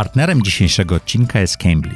[0.00, 1.94] Partnerem dzisiejszego odcinka jest Cambly.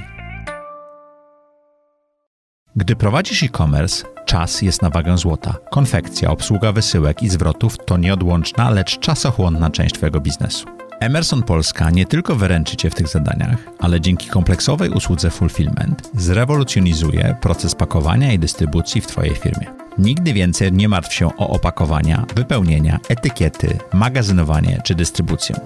[2.77, 5.55] Gdy prowadzisz e-commerce, czas jest na wagę złota.
[5.71, 10.67] Konfekcja, obsługa wysyłek i zwrotów to nieodłączna, lecz czasochłonna część Twojego biznesu.
[11.01, 17.37] Emerson Polska nie tylko wyręczy Cię w tych zadaniach, ale dzięki kompleksowej usłudze Fulfillment zrewolucjonizuje
[17.41, 19.67] proces pakowania i dystrybucji w Twojej firmie.
[19.99, 25.57] Nigdy więcej nie martw się o opakowania, wypełnienia, etykiety, magazynowanie czy dystrybucję.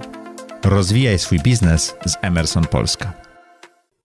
[0.64, 3.12] Rozwijaj swój biznes z Emerson Polska.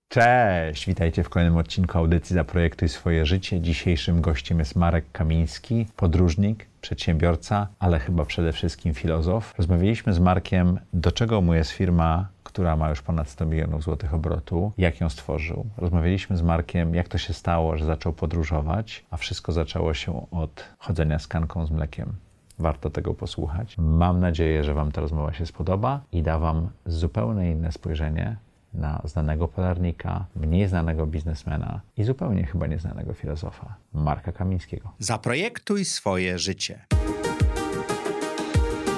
[0.08, 3.62] Cześć, witajcie w kolejnym odcinku audycji Zaprojektuj swoje życie.
[3.62, 9.54] Dzisiejszym gościem jest Marek Kamiński, podróżnik, przedsiębiorca, ale chyba przede wszystkim filozof.
[9.58, 14.14] Rozmawialiśmy z Markiem, do czego mu jest firma, która ma już ponad 100 milionów złotych
[14.14, 15.66] obrotu, jak ją stworzył.
[15.78, 20.64] Rozmawialiśmy z Markiem, jak to się stało, że zaczął podróżować, a wszystko zaczęło się od
[20.78, 22.14] chodzenia z kanką z mlekiem.
[22.60, 23.76] Warto tego posłuchać.
[23.78, 28.38] Mam nadzieję, że Wam ta rozmowa się spodoba i da Wam zupełnie inne spojrzenie
[28.74, 34.92] na znanego polarnika, mniej znanego biznesmena i zupełnie chyba nieznanego filozofa, Marka Kamińskiego.
[35.00, 36.86] Zaprojektuj swoje życie.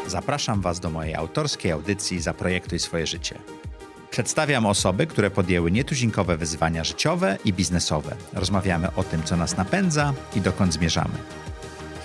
[0.08, 3.36] Zapraszam Was do mojej autorskiej audycji Zaprojektuj swoje życie.
[4.09, 8.16] Przedstawiam osoby, które podjęły nietuzinkowe wyzwania życiowe i biznesowe.
[8.34, 11.14] Rozmawiamy o tym, co nas napędza i dokąd zmierzamy.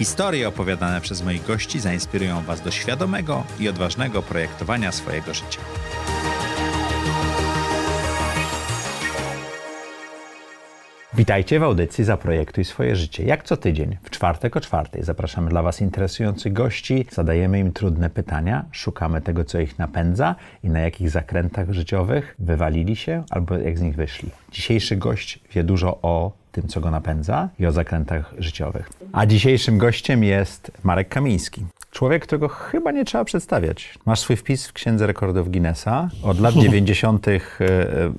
[0.00, 5.60] Historie opowiadane przez moich gości zainspirują Was do świadomego i odważnego projektowania swojego życia.
[11.20, 13.24] Witajcie w audycji Zaprojektuj swoje życie.
[13.24, 18.10] Jak co tydzień, w czwartek o czwartej zapraszamy dla Was interesujących gości, zadajemy im trudne
[18.10, 23.78] pytania, szukamy tego, co ich napędza i na jakich zakrętach życiowych wywalili się albo jak
[23.78, 24.30] z nich wyszli.
[24.52, 28.90] Dzisiejszy gość wie dużo o tym, co go napędza i o zakrętach życiowych.
[29.12, 31.64] A dzisiejszym gościem jest Marek Kamiński.
[31.90, 33.98] Człowiek, którego chyba nie trzeba przedstawiać.
[34.06, 36.08] Masz swój wpis w Księdze Rekordów Guinnessa.
[36.22, 37.28] Od lat 90.
[37.28, 37.40] e,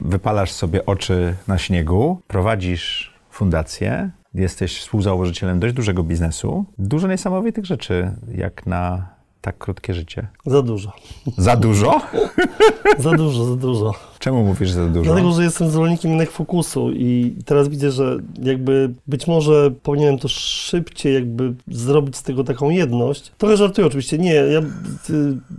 [0.02, 6.66] wypalasz sobie oczy na śniegu, prowadzisz fundację, jesteś współzałożycielem dość dużego biznesu.
[6.78, 9.10] Dużo niesamowitych rzeczy, jak na
[9.42, 10.28] tak krótkie życie.
[10.46, 10.92] Za dużo.
[11.38, 12.02] Za dużo?
[12.98, 13.94] Za dużo, za dużo.
[14.20, 15.04] Czemu mówisz za dużo?
[15.04, 20.28] Dlatego, że jestem zwolennikiem jednak fokusu i teraz widzę, że jakby być może powinienem to
[20.28, 23.32] szybciej jakby zrobić z tego taką jedność.
[23.38, 24.18] Trochę żartuję oczywiście.
[24.18, 24.64] Nie, ja y,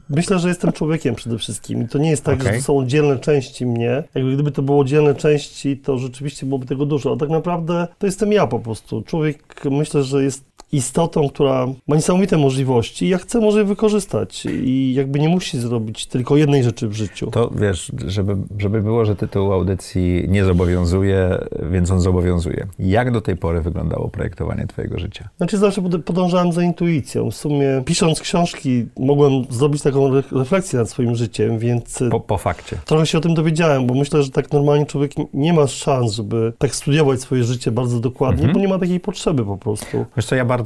[0.08, 2.52] myślę, że jestem człowiekiem przede wszystkim i to nie jest tak, Okej.
[2.52, 4.02] że to są oddzielne części mnie.
[4.14, 7.12] Jakby gdyby to było oddzielne części, to rzeczywiście byłoby tego dużo.
[7.12, 9.02] A tak naprawdę to jestem ja po prostu.
[9.02, 14.46] Człowiek myślę, że jest istotą, która ma niesamowite możliwości i ja chcę może je wykorzystać
[14.46, 17.30] i jakby nie musi zrobić tylko jednej rzeczy w życiu.
[17.30, 21.38] To wiesz, żeby, żeby było, że tytuł audycji nie zobowiązuje,
[21.72, 22.66] więc on zobowiązuje.
[22.78, 25.28] Jak do tej pory wyglądało projektowanie Twojego życia?
[25.36, 27.30] Znaczy zawsze pod- podążałem za intuicją.
[27.30, 32.38] W sumie pisząc książki mogłem zrobić taką re- refleksję nad swoim życiem, więc Po, po
[32.38, 32.76] fakcie.
[32.84, 36.52] trochę się o tym dowiedziałem, bo myślę, że tak normalnie człowiek nie ma szans, żeby
[36.58, 38.54] tak studiować swoje życie bardzo dokładnie, Mhm.
[38.54, 40.04] bo nie ma takiej potrzeby po prostu.
[40.16, 40.61] Wiesz co, ja bardzo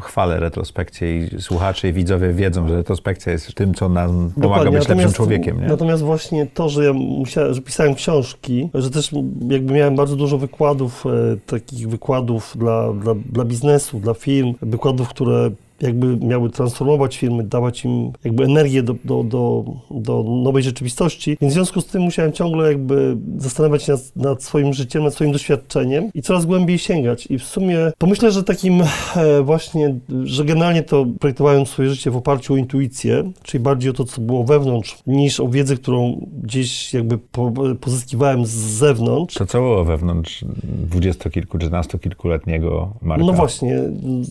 [0.00, 4.78] chwalę retrospekcję i słuchacze i widzowie wiedzą, że retrospekcja jest tym, co nam pomaga Dokładnie.
[4.78, 5.60] być lepszym człowiekiem.
[5.60, 5.66] Nie?
[5.66, 9.10] Natomiast właśnie to, że ja musiałem, że pisałem książki, że też
[9.48, 15.08] jakby miałem bardzo dużo wykładów, e, takich wykładów dla, dla, dla biznesu, dla firm, wykładów,
[15.08, 15.50] które
[15.82, 21.36] jakby miały transformować firmy, dawać im jakby energię do, do, do, do nowej rzeczywistości.
[21.40, 25.14] Więc w związku z tym musiałem ciągle jakby zastanawiać się nad, nad swoim życiem, nad
[25.14, 27.26] swoim doświadczeniem i coraz głębiej sięgać.
[27.26, 28.82] I w sumie to myślę, że takim
[29.16, 33.94] e, właśnie, że generalnie to projektowałem swoje życie w oparciu o intuicję, czyli bardziej o
[33.94, 39.34] to, co było wewnątrz, niż o wiedzę, którą gdzieś jakby po, pozyskiwałem z zewnątrz.
[39.34, 43.24] To co było wewnątrz dwudziestokilku, czternastokilkuletniego Marka?
[43.24, 43.82] No właśnie,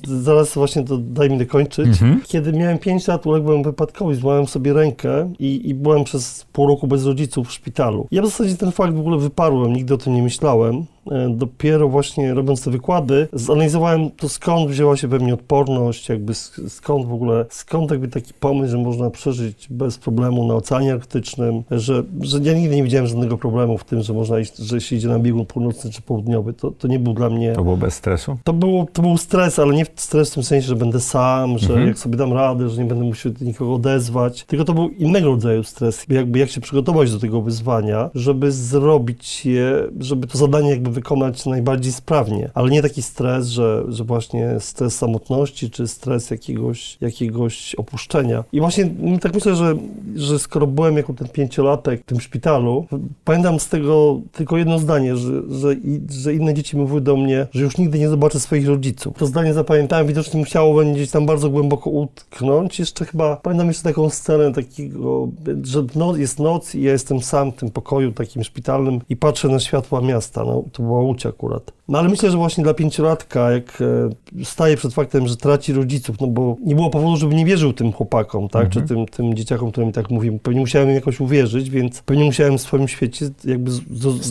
[0.04, 1.88] zaraz właśnie to daj mi dokończyć.
[1.88, 2.22] Mhm.
[2.28, 6.88] Kiedy miałem 5 lat, uległem wypadkowi, złamałem sobie rękę i, i byłem przez pół roku
[6.88, 8.08] bez rodziców w szpitalu.
[8.12, 10.86] Ja w zasadzie ten fakt w ogóle wyparłem, nigdy o tym nie myślałem.
[11.12, 16.34] E, Dopiero właśnie robiąc te wykłady, zanalizowałem to skąd wzięła się we mnie odporność, jakby
[16.34, 20.94] sk- skąd w ogóle, skąd jakby taki pomysł, że można przeżyć bez problemu na Oceanie
[20.94, 24.82] Arktycznym, że, że ja nigdy nie widziałem żadnego problemu w tym, że można iść, że
[24.82, 26.54] się idzie na biegun północny czy południowy.
[26.54, 27.54] To, to nie był dla mnie...
[27.54, 28.38] To było bez stresu?
[28.44, 31.70] To, było, to był stres, ale nie stres w tym sensie, że będę sam, że
[31.70, 31.88] Mhm.
[31.88, 34.44] jak sobie dam radę, że nie będę musiał nikogo odezwać.
[34.44, 36.06] Tylko to był innego rodzaju stres.
[36.10, 41.46] Jakby jak się przygotować do tego wyzwania, żeby zrobić je, żeby to zadanie jakby wykonać
[41.46, 47.76] najbardziej sprawnie, ale nie taki stres, że, że właśnie stres samotności, czy stres jakiegoś, jakiegoś
[47.76, 48.44] opuszczenia.
[48.52, 48.90] I właśnie
[49.22, 49.76] tak myślę, że,
[50.16, 52.86] że skoro byłem jako ten pięciolatek w tym szpitalu,
[53.26, 55.76] pamiętam z tego tylko jedno zdanie, że, że,
[56.10, 59.18] że inne dzieci mówiły do mnie, że już nigdy nie zobaczę swoich rodziców.
[59.18, 62.80] To zdanie zapamiętałem, widocznie musiało gdzieś tam bardzo głęboko utknąć.
[62.80, 65.28] Jeszcze chyba, pamiętam jeszcze taką scenę takiego,
[65.64, 69.48] że no, jest noc i ja jestem sam w tym pokoju takim szpitalnym i patrzę
[69.48, 70.44] na światła miasta.
[70.44, 71.72] No, to była Łódź akurat.
[71.88, 76.22] No ale myślę, że właśnie dla pięciolatka, jak e, staje przed faktem, że traci rodziców,
[76.22, 79.72] no bo nie było powodu, żeby nie wierzył tym chłopakom, tak, czy tym, tym dzieciakom,
[79.72, 80.40] którym tak mówimy.
[80.40, 83.72] Pewnie musiałem im jakoś uwierzyć, więc pewnie musiałem w swoim świecie jakby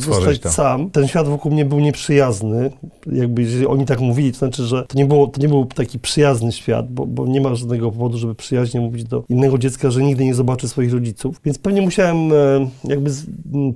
[0.01, 0.51] zostać to.
[0.51, 0.91] sam.
[0.91, 2.71] Ten świat wokół mnie był nieprzyjazny,
[3.13, 5.99] jakby jeżeli oni tak mówili, to znaczy, że to nie, było, to nie był taki
[5.99, 10.03] przyjazny świat, bo, bo nie ma żadnego powodu, żeby przyjaźnie mówić do innego dziecka, że
[10.03, 11.41] nigdy nie zobaczy swoich rodziców.
[11.45, 12.35] Więc pewnie musiałem e,
[12.85, 13.11] jakby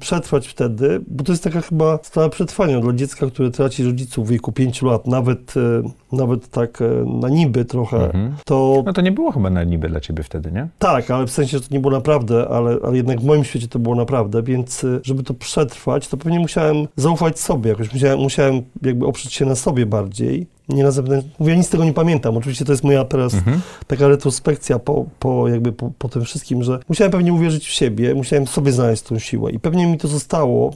[0.00, 4.30] przetrwać wtedy, bo to jest taka chyba sprawa przetrwania dla dziecka, które traci rodziców w
[4.30, 8.34] wieku pięciu lat, nawet, e, nawet tak e, na niby trochę, mhm.
[8.44, 8.82] to...
[8.86, 10.68] No to nie było chyba na niby dla ciebie wtedy, nie?
[10.78, 13.68] Tak, ale w sensie, że to nie było naprawdę, ale, ale jednak w moim świecie
[13.68, 18.62] to było naprawdę, więc żeby to przetrwać, to pewnie musiałem zaufać sobie, jakoś musiałem, musiałem
[18.82, 21.34] jakby oprzeć się na sobie bardziej nie na zewnętrznym.
[21.38, 22.36] Mówię, ja nic z tego nie pamiętam.
[22.36, 23.60] Oczywiście to jest moja teraz mhm.
[23.86, 28.14] taka retrospekcja po, po jakby po, po, tym wszystkim, że musiałem pewnie uwierzyć w siebie,
[28.14, 30.74] musiałem sobie znaleźć tą siłę i pewnie mi to zostało.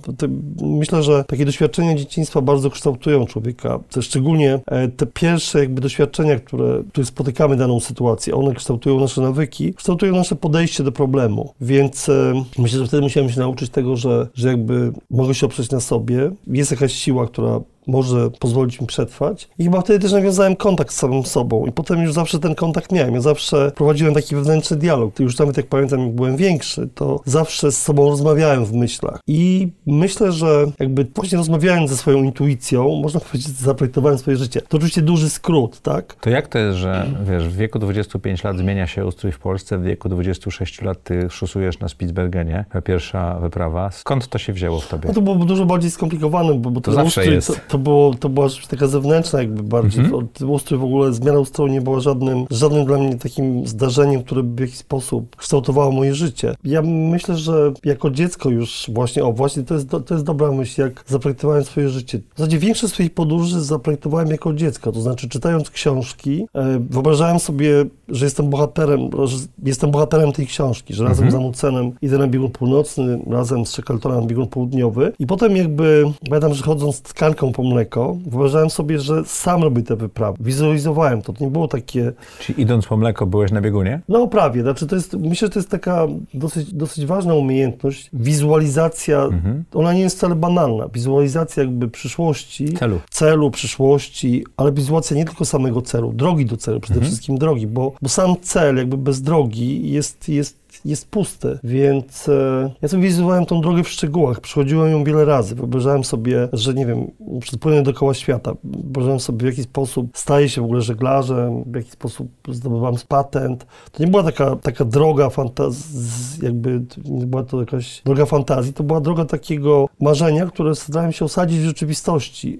[0.62, 3.78] Myślę, że takie doświadczenia dzieciństwa bardzo kształtują człowieka.
[4.00, 9.74] Szczególnie e, te pierwsze jakby doświadczenia, które, które spotykamy daną sytuację, one kształtują nasze nawyki,
[9.74, 11.54] kształtują nasze podejście do problemu.
[11.60, 15.70] Więc e, myślę, że wtedy musiałem się nauczyć tego, że, że jakby mogę się oprzeć
[15.70, 16.30] na sobie.
[16.46, 19.48] Jest jakaś siła, która może pozwolić mi przetrwać.
[19.58, 22.92] I chyba wtedy też nawiązałem kontakt z samym sobą i potem już zawsze ten kontakt
[22.92, 23.14] miałem.
[23.14, 25.20] Ja zawsze prowadziłem taki wewnętrzny dialog.
[25.20, 29.20] Już nawet jak pamiętam, jak byłem większy, to zawsze z sobą rozmawiałem w myślach.
[29.26, 34.60] I myślę, że jakby właśnie rozmawiając ze swoją intuicją, można powiedzieć, zaprojektowałem swoje życie.
[34.60, 36.14] To oczywiście duży skrót, tak?
[36.20, 39.78] To jak to jest, że wiesz, w wieku 25 lat zmienia się ustrój w Polsce,
[39.78, 43.90] w wieku 26 lat ty szusujesz na Spitsbergenie, pierwsza wyprawa.
[43.90, 45.08] Skąd to się wzięło w tobie?
[45.08, 47.46] No to było dużo bardziej skomplikowane, bo, bo to zawsze ustrój, jest.
[47.46, 50.04] To, to, było, to była rzecz taka zewnętrzna jakby bardziej.
[50.04, 50.50] Mhm.
[50.50, 54.56] Ustrój w ogóle, zmiana ustroju nie była żadnym, żadnym dla mnie takim zdarzeniem, które by
[54.56, 56.54] w jakiś sposób kształtowało moje życie.
[56.64, 60.80] Ja myślę, że jako dziecko już właśnie, o właśnie to jest, to jest dobra myśl,
[60.80, 62.18] jak zaprojektowałem swoje życie.
[62.34, 67.84] W zasadzie większość swoich podróży zaprojektowałem jako dziecko, to znaczy czytając książki, e, wyobrażałem sobie,
[68.08, 71.42] że jestem bohaterem, że jestem bohaterem tej książki, że razem mhm.
[71.42, 76.04] z Amucenem idę na biegun północny, razem z Shackletorem na biegun południowy i potem jakby,
[76.28, 80.38] pamiętam, że chodząc tkanką po mleko, wyobrażałem sobie, że sam robię te wyprawy.
[80.40, 82.12] Wizualizowałem to, to nie było takie...
[82.40, 84.00] Czyli idąc po mleko byłeś na biegunie?
[84.08, 88.10] No prawie, znaczy to jest, myślę, że to jest taka dosyć, dosyć ważna umiejętność.
[88.12, 89.64] Wizualizacja, mhm.
[89.74, 90.88] ona nie jest wcale banalna.
[90.88, 96.80] Wizualizacja jakby przyszłości, celu, celu przyszłości, ale wizualizacja nie tylko samego celu, drogi do celu,
[96.80, 97.10] przede mhm.
[97.10, 102.70] wszystkim drogi, bo, bo sam cel jakby bez drogi jest, jest jest pusty, więc e,
[102.82, 106.86] ja sobie wizualizowałem tą drogę w szczegółach, przechodziłem ją wiele razy, wyobrażałem sobie, że nie
[106.86, 111.76] wiem, przepłynę dookoła świata, wyobrażałem sobie w jaki sposób staję się w ogóle żeglarzem, w
[111.76, 113.66] jaki sposób zdobywam patent.
[113.92, 118.84] To nie była taka, taka droga fantazji, jakby nie była to jakaś droga fantazji, to
[118.84, 122.58] była droga takiego marzenia, które starałem się osadzić w rzeczywistości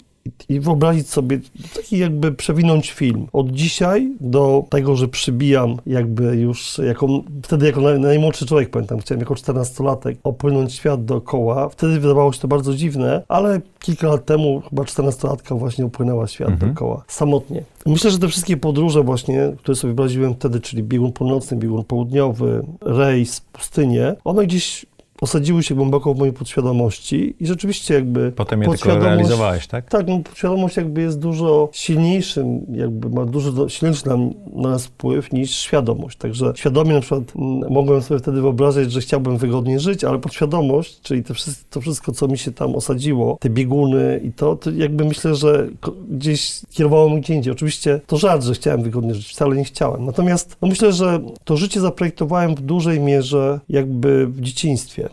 [0.49, 1.41] i wyobrazić sobie,
[1.75, 3.27] taki jakby przewinąć film.
[3.33, 7.09] Od dzisiaj do tego, że przybijam jakby już, jako,
[7.43, 11.69] wtedy jako najmłodszy człowiek, pamiętam, chciałem jako 14-latek opłynąć świat dookoła.
[11.69, 16.49] Wtedy wydawało się to bardzo dziwne, ale kilka lat temu chyba 14-latka właśnie upłynęła świat
[16.49, 16.73] mhm.
[16.73, 17.63] dookoła, samotnie.
[17.87, 22.63] Myślę, że te wszystkie podróże właśnie, które sobie wyobraziłem wtedy, czyli biegun północny, biegun południowy,
[22.81, 24.87] rejs, pustynię, one gdzieś
[25.21, 28.33] osadziły się głęboko w mojej podświadomości i rzeczywiście jakby...
[28.33, 29.91] Potem je tylko realizowałeś, tak?
[29.91, 34.17] Tak, no, podświadomość jakby jest dużo silniejszym, jakby ma dużo silniejszy na,
[34.55, 36.19] na nas wpływ niż świadomość.
[36.19, 41.01] Także świadomie na przykład m, mogłem sobie wtedy wyobrazić, że chciałbym wygodnie żyć, ale podświadomość,
[41.01, 44.71] czyli to wszystko, to wszystko, co mi się tam osadziło, te bieguny i to, to
[44.71, 45.69] jakby myślę, że
[46.11, 47.53] gdzieś kierowało mnie gdzie indziej.
[47.53, 50.05] Oczywiście to żart, że chciałem wygodnie żyć, wcale nie chciałem.
[50.05, 55.06] Natomiast no myślę, że to życie zaprojektowałem w dużej mierze jakby w dzieciństwie.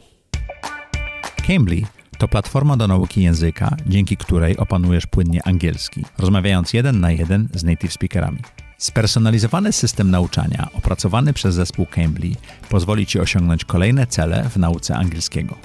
[1.48, 1.82] Cambly
[2.18, 7.64] to platforma do nauki języka, dzięki której opanujesz płynnie angielski, rozmawiając jeden na jeden z
[7.64, 8.40] native speakerami.
[8.78, 12.32] Spersonalizowany system nauczania opracowany przez zespół Cambly
[12.70, 15.56] pozwoli Ci osiągnąć kolejne cele w nauce angielskiego.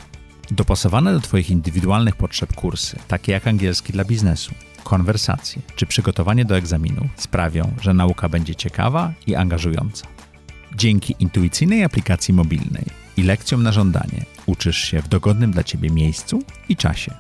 [0.51, 4.55] Dopasowane do Twoich indywidualnych potrzeb kursy, takie jak angielski dla biznesu,
[4.85, 10.07] konwersacje czy przygotowanie do egzaminu, sprawią, że nauka będzie ciekawa i angażująca.
[10.77, 12.85] Dzięki intuicyjnej aplikacji mobilnej
[13.17, 17.14] i lekcjom na żądanie uczysz się w dogodnym dla Ciebie miejscu i czasie.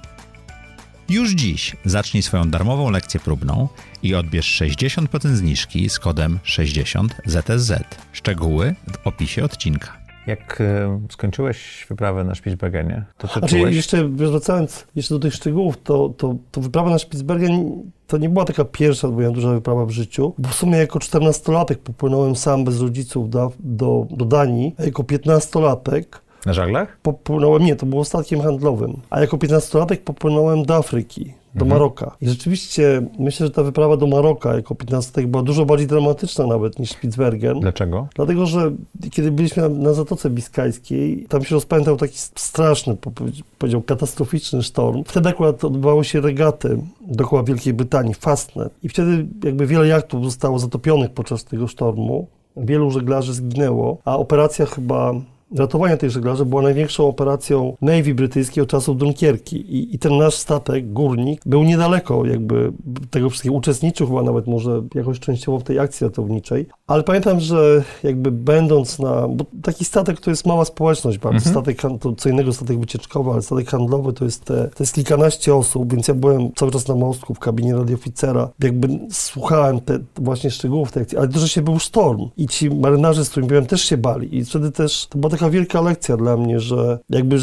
[1.08, 3.68] Już dziś zacznij swoją darmową lekcję próbną
[4.02, 7.80] i odbierz 60% zniżki z kodem 60ZSZ.
[8.12, 9.98] Szczegóły w opisie odcinka.
[10.26, 13.76] Jak e, skończyłeś wyprawę na Spitsbergenie, to co Znaczy, czułeś?
[13.76, 18.44] jeszcze wracając jeszcze do tych szczegółów, to, to, to wyprawa na Spitsbergen to nie była
[18.44, 22.80] taka pierwsza moja duża wyprawa w życiu, bo w sumie jako 14-latek popłynąłem sam bez
[22.80, 26.04] rodziców do, do, do Danii, a jako 15-latek
[26.46, 26.98] Na żaglach?
[27.02, 32.16] popłynąłem, nie, to było statkiem handlowym, a jako 15-latek popłynąłem do Afryki, do Maroka.
[32.20, 36.78] I rzeczywiście myślę, że ta wyprawa do Maroka jako 15-latek była dużo bardziej dramatyczna nawet
[36.78, 37.60] niż Spitsbergen.
[37.60, 38.08] Dlaczego?
[38.14, 38.72] Dlatego, że
[39.10, 43.10] kiedy byliśmy na, na Zatoce Biskajskiej, tam się rozpętał taki straszny, po-
[43.58, 45.04] powiedział, katastroficzny sztorm.
[45.06, 48.72] Wtedy akurat odbywały się regaty dookoła Wielkiej Brytanii, Fastnet.
[48.82, 52.26] I wtedy jakby wiele jachtów zostało zatopionych podczas tego sztormu.
[52.56, 55.12] Wielu żeglarzy zginęło, a operacja chyba
[55.56, 59.56] ratowania tych żeglarzy była największą operacją Navy brytyjskiej od czasów Dunkierki.
[59.56, 62.72] I, I ten nasz statek, górnik, był niedaleko jakby
[63.10, 66.66] tego wszystkiego, uczestniczył chyba nawet może jakoś częściowo w tej akcji ratowniczej.
[66.86, 71.82] Ale pamiętam, że jakby będąc na, bo taki statek to jest mała społeczność bardzo, statek,
[71.82, 75.54] han- to co innego statek wycieczkowy, ale statek handlowy to jest, te, to jest kilkanaście
[75.54, 80.50] osób, więc ja byłem cały czas na mostku w kabinie radioficera, jakby słuchałem te właśnie
[80.50, 83.82] szczegółów tej akcji, ale że się był sztorm i ci marynarze, z którymi byłem, też
[83.84, 87.36] się bali i wtedy też to była taka wielka lekcja dla mnie, że jakby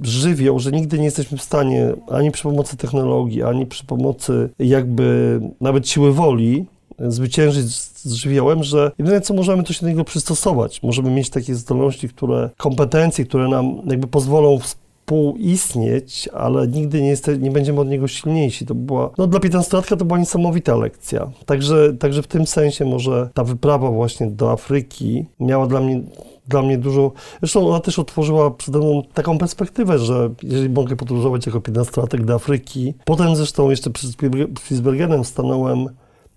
[0.00, 5.40] żywioł, że nigdy nie jesteśmy w stanie ani przy pomocy technologii, ani przy pomocy jakby
[5.60, 6.64] nawet siły woli
[6.98, 10.82] zwyciężyć z żywiołem, że jedyne co możemy, to się do niego przystosować.
[10.82, 17.38] Możemy mieć takie zdolności, które, kompetencje, które nam jakby pozwolą współistnieć, ale nigdy nie, jeste,
[17.38, 18.66] nie będziemy od niego silniejsi.
[18.66, 21.30] To była, no dla 15-latka to była niesamowita lekcja.
[21.46, 26.02] Także, także w tym sensie może ta wyprawa właśnie do Afryki miała dla mnie
[26.52, 27.12] dla mnie dużo.
[27.40, 32.34] Zresztą ona też otworzyła przede mną taką perspektywę, że jeżeli mogę podróżować jako 15-latek do
[32.34, 35.88] Afryki, potem zresztą jeszcze przed Spitsberg- Spitsbergenem stanąłem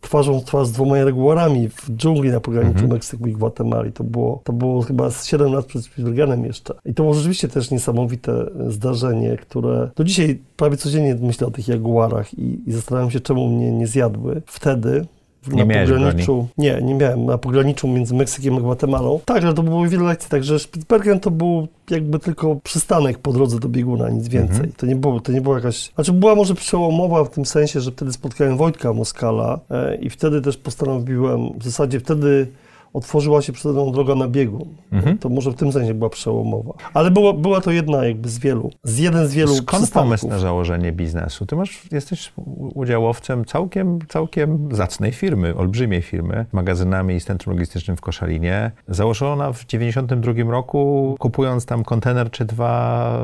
[0.02, 3.92] twarzą w twarz z dwoma jaguarami w dżungli na pograniczu Meksyku i Gwatemali.
[3.92, 6.74] To było, to było chyba z 7 lat przed Spitsbergenem jeszcze.
[6.86, 11.68] I to było rzeczywiście też niesamowite zdarzenie, które do dzisiaj prawie codziennie myślę o tych
[11.68, 15.06] jaguarach i, i zastanawiam się, czemu mnie nie zjadły wtedy.
[15.48, 19.20] Nie miałeś pograniczu, nie, nie miałem, na pograniczu między Meksykiem a Gwatemalą.
[19.26, 23.60] Tak, ale to było wiele lekcji, także Spitsbergen to był jakby tylko przystanek po drodze
[23.60, 24.72] do bieguna, nic więcej.
[24.78, 27.92] To nie było, to nie była jakaś, znaczy była może przełomowa w tym sensie, że
[27.92, 32.48] wtedy spotkałem Wojtka Moskala e, i wtedy też postanowiłem, w zasadzie wtedy
[32.96, 34.76] otworzyła się przede mną droga na biegun.
[35.20, 36.74] To może w tym sensie była przełomowa.
[36.94, 39.94] Ale była, była to jedna jakby z wielu, z jeden z wielu Skąd przystanków.
[39.94, 41.46] pomysł na założenie biznesu?
[41.46, 42.34] Ty masz, jesteś
[42.76, 48.72] udziałowcem całkiem, całkiem zacnej firmy, olbrzymiej firmy, magazynami i centrum logistycznym w Koszalinie.
[48.88, 53.20] Założona w 92 roku, kupując tam kontener czy dwa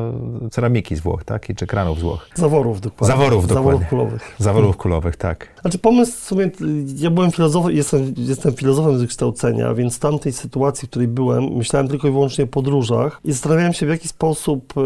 [0.51, 1.49] ceramiki z Włoch, tak?
[1.49, 2.29] I czy kranów z Włoch.
[2.35, 3.17] Zaworów dokładnie.
[3.17, 3.87] Zaworów, Zaworów dokładnie.
[3.89, 4.35] kulowych.
[4.39, 5.47] Zaworów kulowych, tak.
[5.61, 6.51] Znaczy pomysł w sumie,
[6.97, 11.43] ja byłem filozofem, jestem, jestem filozofem z wykształcenia, więc w tamtej sytuacji, w której byłem,
[11.43, 14.81] myślałem tylko i wyłącznie o podróżach i zastanawiałem się, w jaki sposób y,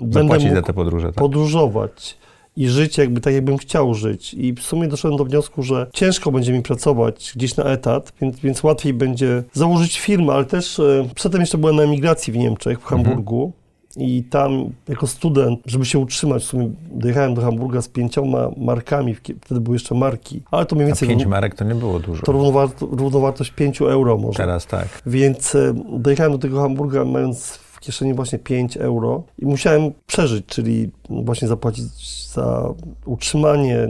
[0.00, 1.14] będę Zapłacić za mógł te podróże, tak?
[1.14, 2.18] podróżować
[2.56, 4.34] i żyć jakby tak, jakbym chciał żyć.
[4.34, 8.40] I w sumie doszedłem do wniosku, że ciężko będzie mi pracować gdzieś na etat, więc,
[8.40, 12.80] więc łatwiej będzie założyć firmę, ale też y, przedtem jeszcze byłem na emigracji w Niemczech,
[12.80, 13.52] w Hamburgu.
[13.98, 19.14] I tam jako student, żeby się utrzymać, w sumie dojechałem do Hamburga z pięcioma markami,
[19.14, 22.22] wtedy były jeszcze marki, ale to mniej A więcej pięć marek to nie było dużo.
[22.22, 24.36] to równowarto, równowartość 5 euro może.
[24.36, 25.02] Teraz tak.
[25.06, 30.46] Więc e, dojechałem do tego Hamburga mając w kieszeni właśnie 5 euro i musiałem przeżyć,
[30.46, 31.84] czyli właśnie zapłacić
[32.32, 32.74] za
[33.04, 33.88] utrzymanie,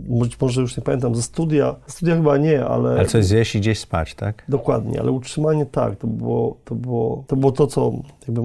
[0.00, 1.76] być może już nie pamiętam, ze studia.
[1.86, 2.90] Studia chyba nie, ale...
[2.90, 4.44] Ale coś zjeść i gdzieś spać, tak?
[4.48, 7.92] Dokładnie, ale utrzymanie tak, to było to, było, to, było to co
[8.28, 8.42] jakby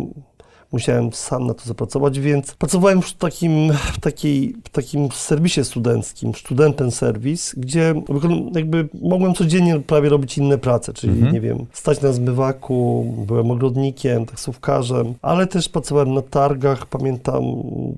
[0.71, 5.63] musiałem sam na to zapracować, więc pracowałem już w takim, w takiej, w takim serwisie
[5.63, 7.93] studenckim, studenten serwis, gdzie
[8.55, 14.25] jakby mogłem codziennie prawie robić inne prace, czyli nie wiem, stać na zmywaku, byłem ogrodnikiem,
[14.25, 17.43] taksówkarzem, ale też pracowałem na targach, pamiętam,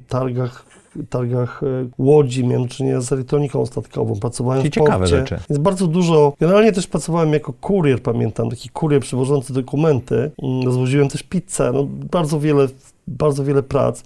[0.08, 0.71] targach
[1.10, 5.18] targach e, Łodzi, miałem do czynienia z elektroniką statkową, pracowałem Czyli w ciekawe porcie.
[5.18, 5.40] rzeczy.
[5.50, 6.34] Jest bardzo dużo.
[6.40, 10.32] Generalnie też pracowałem jako kurier, pamiętam, taki kurier przywożący dokumenty.
[10.44, 12.68] Mm, Rozwoziłem też pizzę, no bardzo wiele,
[13.08, 14.04] bardzo wiele prac.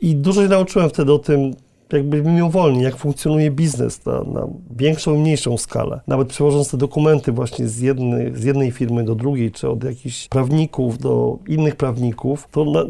[0.00, 1.54] I dużo się nauczyłem wtedy o tym,
[1.92, 6.00] jakby mimowolnie, jak funkcjonuje biznes na, na większą i mniejszą skalę.
[6.06, 10.28] Nawet przewożąc te dokumenty właśnie z jednej, z jednej firmy do drugiej, czy od jakichś
[10.28, 12.84] prawników do innych prawników, to na,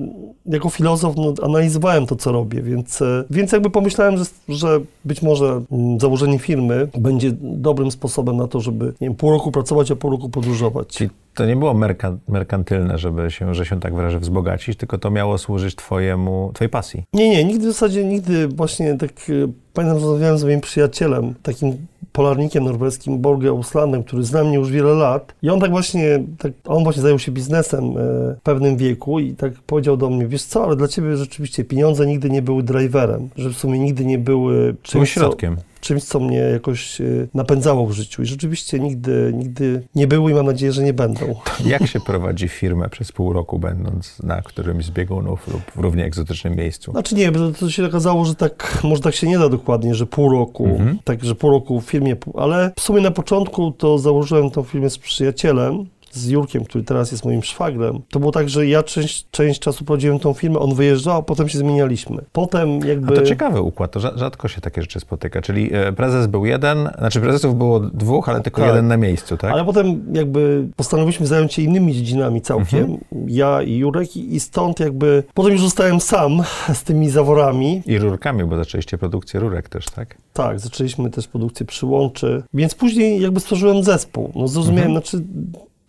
[0.47, 5.23] jako filozof no, analizowałem to, co robię, więc, e, więc jakby pomyślałem, że, że być
[5.23, 9.91] może mm, założenie firmy będzie dobrym sposobem na to, żeby nie wiem, pół roku pracować,
[9.91, 10.99] a pół roku podróżować.
[11.41, 15.39] To nie było merka, merkantylne, żeby się, że się tak wyrażę, wzbogacić, tylko to miało
[15.39, 17.03] służyć twojemu, twojej pasji.
[17.13, 21.87] Nie, nie, nigdy w zasadzie, nigdy właśnie tak, e, pamiętam, rozmawiałem z moim przyjacielem, takim
[22.13, 26.53] polarnikiem norweskim, Borge Uslandem, który zna mnie już wiele lat i on tak właśnie, tak,
[26.65, 27.93] on właśnie zajął się biznesem e,
[28.35, 32.07] w pewnym wieku i tak powiedział do mnie, wiesz co, ale dla ciebie rzeczywiście pieniądze
[32.07, 35.57] nigdy nie były driverem, że w sumie nigdy nie były czymś, środkiem.
[35.57, 38.23] Co, czymś, co mnie jakoś e, napędzało w życiu.
[38.23, 41.35] I rzeczywiście nigdy, nigdy nie były i mam nadzieję, że nie będą.
[41.65, 46.05] Jak się prowadzi firmę przez pół roku, będąc na którymś z biegunów lub w równie
[46.05, 46.93] egzotycznym miejscu?
[46.93, 50.33] Znaczy nie, to się okazało, że tak, może tak się nie da dokładnie, że pół
[50.33, 50.99] roku, mhm.
[51.05, 54.91] tak, że pół roku w firmie, ale w sumie na początku to założyłem tą firmę
[54.91, 59.27] z przyjacielem, z Jurkiem, który teraz jest moim szwagrem, to było tak, że ja część,
[59.31, 62.25] część czasu prowadziłem tą firmę, on wyjeżdżał, a potem się zmienialiśmy.
[62.33, 63.13] Potem jakby...
[63.13, 66.91] A to ciekawy układ, to rzadko się takie rzeczy spotyka, czyli e, prezes był jeden,
[66.99, 68.71] znaczy prezesów było dwóch, ale tylko tak.
[68.71, 69.53] jeden na miejscu, tak?
[69.53, 73.01] Ale potem jakby postanowiliśmy zająć się innymi dziedzinami całkiem, mhm.
[73.29, 76.43] ja i Jurek i, i stąd jakby, potem już zostałem sam
[76.75, 77.83] z tymi zaworami.
[77.87, 80.17] I rurkami, bo zaczęliście produkcję rurek też, tak?
[80.33, 84.33] Tak, zaczęliśmy też produkcję przyłączy, więc później jakby stworzyłem zespół.
[84.35, 85.07] No zrozumiałem, mhm.
[85.07, 85.25] znaczy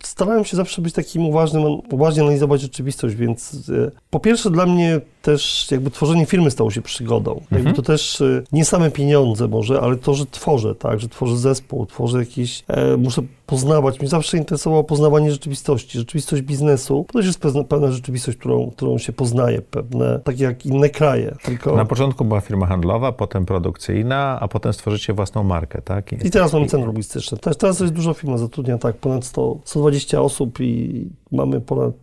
[0.06, 5.00] starałem się zawsze być takim uważnym, uważnie analizować rzeczywistość, więc e, po pierwsze dla mnie
[5.22, 7.32] też jakby tworzenie firmy stało się przygodą.
[7.32, 7.64] Mhm.
[7.64, 11.36] Jakby to też e, nie same pieniądze może, ale to, że tworzę, tak, że tworzę
[11.36, 14.00] zespół, tworzę jakiś, e, muszę poznawać.
[14.00, 17.04] Mnie zawsze interesowało poznawanie rzeczywistości, rzeczywistość biznesu.
[17.08, 21.36] To też jest pewna, pewna rzeczywistość, którą, którą się poznaje, pewne, tak jak inne kraje.
[21.44, 21.76] Tylko...
[21.76, 26.12] Na początku była firma handlowa, potem produkcyjna, a potem stworzycie własną markę, tak?
[26.12, 27.38] I, I teraz mamy centrum logistyczne.
[27.38, 31.94] Teraz, teraz jest dużo firma zatrudnia, tak, ponad 100, 120 osób i mamy ponad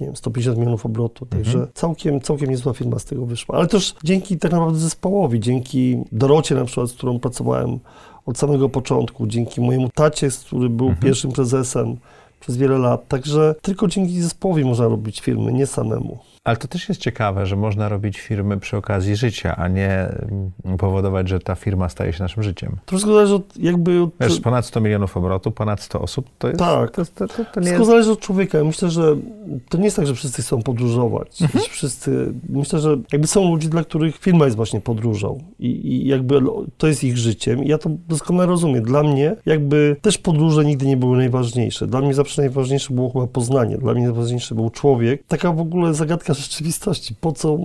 [0.00, 1.70] nie wiem, 150 milionów obrotu, także mhm.
[1.74, 3.56] całkiem, całkiem niezła firma z tego wyszła.
[3.56, 7.78] Ale też dzięki tak naprawdę zespołowi, dzięki Dorocie na przykład, z którą pracowałem
[8.26, 11.04] od samego początku, dzięki mojemu tacie, który był mhm.
[11.04, 11.96] pierwszym prezesem
[12.40, 13.08] przez wiele lat.
[13.08, 16.18] Także tylko dzięki zespołowi można robić firmy, nie samemu.
[16.44, 20.78] Ale to też jest ciekawe, że można robić firmy przy okazji życia, a nie mm,
[20.78, 22.76] powodować, że ta firma staje się naszym życiem.
[22.86, 24.02] To wszystko zależy od jakby...
[24.02, 24.10] Od...
[24.20, 26.58] Wiesz, ponad 100 milionów obrotu, ponad 100 osób, to jest...
[26.60, 27.86] Tak, to, to, to, to nie wszystko jest...
[27.86, 28.64] zależy od człowieka.
[28.64, 29.16] Myślę, że
[29.68, 31.42] to nie jest tak, że wszyscy chcą podróżować.
[31.42, 31.64] Mhm.
[31.70, 32.32] Wszyscy...
[32.48, 36.40] Myślę, że jakby są ludzie, dla których firma jest właśnie podróżą i, i jakby
[36.78, 38.82] to jest ich życiem i ja to doskonale rozumiem.
[38.84, 41.86] Dla mnie jakby też podróże nigdy nie były najważniejsze.
[41.86, 43.78] Dla mnie zawsze najważniejsze było chyba poznanie.
[43.78, 45.22] Dla mnie najważniejszy był człowiek.
[45.28, 47.14] Taka w ogóle zagadka rzeczywistości.
[47.20, 47.58] Po co,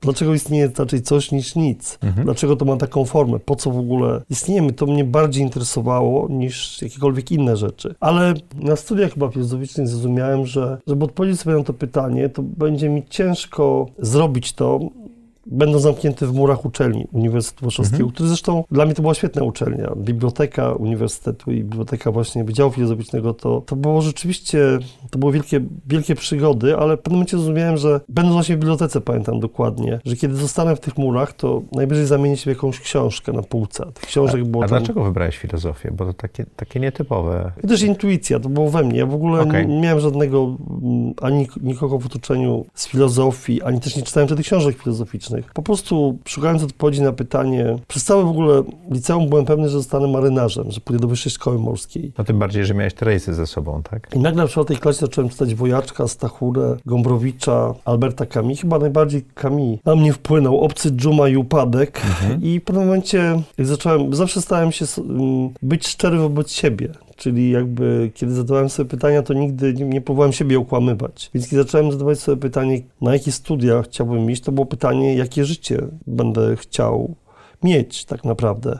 [0.00, 1.98] dlaczego istnieje raczej coś niż nic?
[2.02, 2.24] Mhm.
[2.24, 3.38] Dlaczego to ma taką formę?
[3.38, 4.72] Po co w ogóle istniejemy?
[4.72, 7.94] To mnie bardziej interesowało niż jakiekolwiek inne rzeczy.
[8.00, 12.88] Ale na studiach chyba filozoficznych zrozumiałem, że żeby odpowiedzieć sobie na to pytanie, to będzie
[12.88, 14.80] mi ciężko zrobić to,
[15.46, 18.14] będą zamknięte w murach uczelni Uniwersytetu Warszawskiego, mhm.
[18.14, 19.92] który zresztą dla mnie to była świetna uczelnia.
[19.96, 24.78] Biblioteka Uniwersytetu i biblioteka właśnie Wydziału Filozoficznego to, to było rzeczywiście,
[25.10, 29.00] to były wielkie, wielkie przygody, ale w pewnym momencie zrozumiałem, że będąc właśnie w bibliotece,
[29.00, 33.32] pamiętam dokładnie, że kiedy zostanę w tych murach, to najwyżej zamienię się w jakąś książkę
[33.32, 33.86] na półce.
[33.94, 34.78] Tych książek a, było a tam...
[34.78, 35.90] dlaczego wybrałeś filozofię?
[35.90, 37.52] Bo to takie, takie nietypowe.
[37.64, 38.98] I też intuicja, to było we mnie.
[38.98, 39.66] Ja w ogóle okay.
[39.66, 44.28] nie, nie miałem żadnego, mm, ani nikogo w otoczeniu z filozofii, ani też nie czytałem
[44.28, 45.29] wtedy książek filozoficznych.
[45.54, 50.08] Po prostu szukając odpowiedzi na pytanie, przez całe w ogóle liceum byłem pewny, że zostanę
[50.08, 52.12] marynarzem, że pójdę do wyższej szkoły morskiej.
[52.18, 54.08] No tym bardziej, że miałeś Teresy ze sobą, tak?
[54.14, 59.78] I nagle w tej klasie zacząłem czytać Wojaczka, Stachurę, Gombrowicza, Alberta Camus, chyba najbardziej Camus.
[59.84, 62.42] Na mnie wpłynął Obcy Dżuma i Upadek mhm.
[62.42, 64.84] i w pewnym momencie jak zacząłem, zawsze starałem się
[65.62, 66.88] być szczery wobec siebie.
[67.20, 71.30] Czyli jakby, kiedy zadawałem sobie pytania, to nigdy nie, nie próbowałem siebie okłamywać.
[71.34, 75.44] Więc kiedy zacząłem zadawać sobie pytanie, na jakie studia chciałbym iść, to było pytanie, jakie
[75.44, 77.14] życie będę chciał
[77.62, 78.78] mieć tak naprawdę.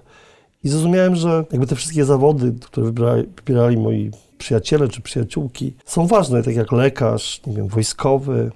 [0.64, 6.06] I zrozumiałem, że jakby te wszystkie zawody, które wybierali, wybierali moi przyjaciele czy przyjaciółki, są
[6.06, 8.50] ważne, tak jak lekarz, nie wiem, wojskowy,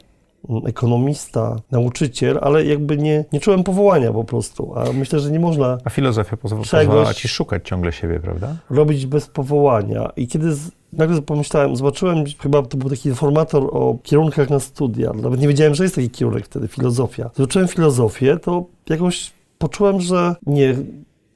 [0.67, 5.79] ekonomista, nauczyciel, ale jakby nie, nie czułem powołania po prostu, a myślę, że nie można...
[5.85, 8.57] A filozofia pozwalała ci szukać ciągle siebie, prawda?
[8.71, 13.99] Robić bez powołania i kiedy z, nagle pomyślałem, zobaczyłem, chyba to był taki informator o
[14.03, 17.31] kierunkach na studia, nawet nie wiedziałem, że jest taki kierunek wtedy, filozofia.
[17.35, 20.75] Zobaczyłem filozofię, to jakoś poczułem, że nie,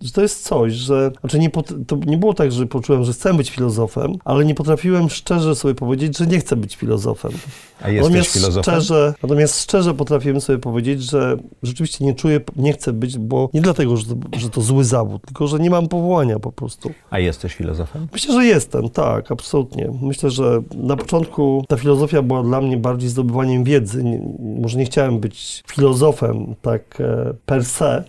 [0.00, 1.50] że to jest coś, że znaczy nie,
[1.86, 5.74] to nie było tak, że poczułem, że chcę być filozofem, ale nie potrafiłem szczerze sobie
[5.74, 7.32] powiedzieć, że nie chcę być filozofem.
[7.80, 8.74] A jesteś natomiast filozofem?
[8.74, 13.60] Szczerze, natomiast szczerze potrafiłem sobie powiedzieć, że rzeczywiście nie czuję, nie chcę być, bo nie
[13.60, 16.90] dlatego, że to, że to zły zawód, tylko że nie mam powołania po prostu.
[17.10, 18.08] A jesteś filozofem?
[18.12, 19.90] Myślę, że jestem, tak, absolutnie.
[20.02, 24.04] Myślę, że na początku ta filozofia była dla mnie bardziej zdobywaniem wiedzy.
[24.04, 24.20] Nie,
[24.60, 28.04] może nie chciałem być filozofem tak e, per se,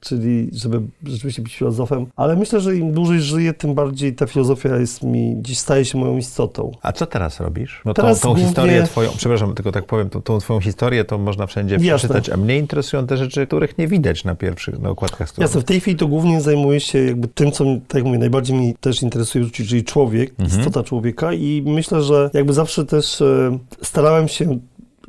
[0.00, 4.76] czyli żeby rzeczywiście być filozofem, ale myślę, że im dłużej żyję, tym bardziej ta filozofia
[4.76, 6.72] jest mi, dziś staje się moją istotą.
[6.82, 7.82] A co teraz robisz?
[7.84, 8.44] No teraz tą, tą głównie...
[8.44, 11.96] historię twoją, przepraszam, tylko tak powiem, tą, tą twoją historię to można wszędzie Jasne.
[11.96, 15.44] przeczytać, a mnie interesują te rzeczy, których nie widać na pierwszych, na okładkach strony.
[15.44, 18.56] Jasne, w tej chwili to głównie zajmuję się jakby tym, co, tak jak mówię, najbardziej
[18.56, 20.60] mi też interesuje, czyli człowiek, mhm.
[20.60, 24.58] istota człowieka i myślę, że jakby zawsze też e, starałem się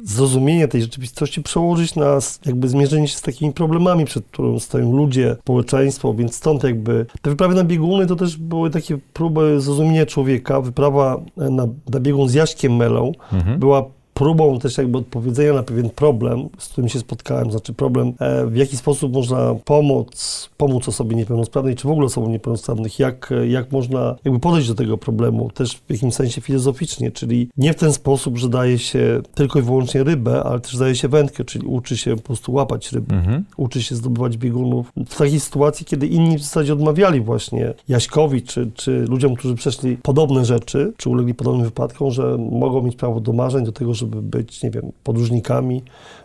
[0.04, 5.36] zrozumienie tej rzeczywistości przełożyć na jakby zmierzenie się z takimi problemami, przed którą stoją ludzie,
[5.42, 10.62] społeczeństwo, więc stąd jakby te wyprawy na bieguny to też były takie próby zrozumienia człowieka.
[10.62, 13.60] Wyprawa na, na biegun z Jaśkiem Melą mhm.
[13.60, 13.86] była
[14.22, 18.56] próbą też jakby odpowiedzenia na pewien problem, z którym się spotkałem, znaczy problem, e, w
[18.56, 24.16] jaki sposób można pomóc, pomóc osobie niepełnosprawnej, czy w ogóle osobom niepełnosprawnych, jak, jak można
[24.26, 28.38] jakby podejść do tego problemu, też w jakimś sensie filozoficznie, czyli nie w ten sposób,
[28.38, 32.16] że daje się tylko i wyłącznie rybę, ale też daje się wędkę, czyli uczy się
[32.16, 33.46] po prostu łapać ryby, mhm.
[33.58, 34.92] uczy się zdobywać biegunów.
[35.10, 39.98] W takiej sytuacji, kiedy inni w zasadzie odmawiali właśnie Jaśkowi, czy, czy ludziom, którzy przeszli
[39.98, 44.11] podobne rzeczy, czy ulegli podobnym wypadkom, że mogą mieć prawo do marzeń, do tego, żeby
[44.12, 45.84] być, nie wiem, podróżnikami,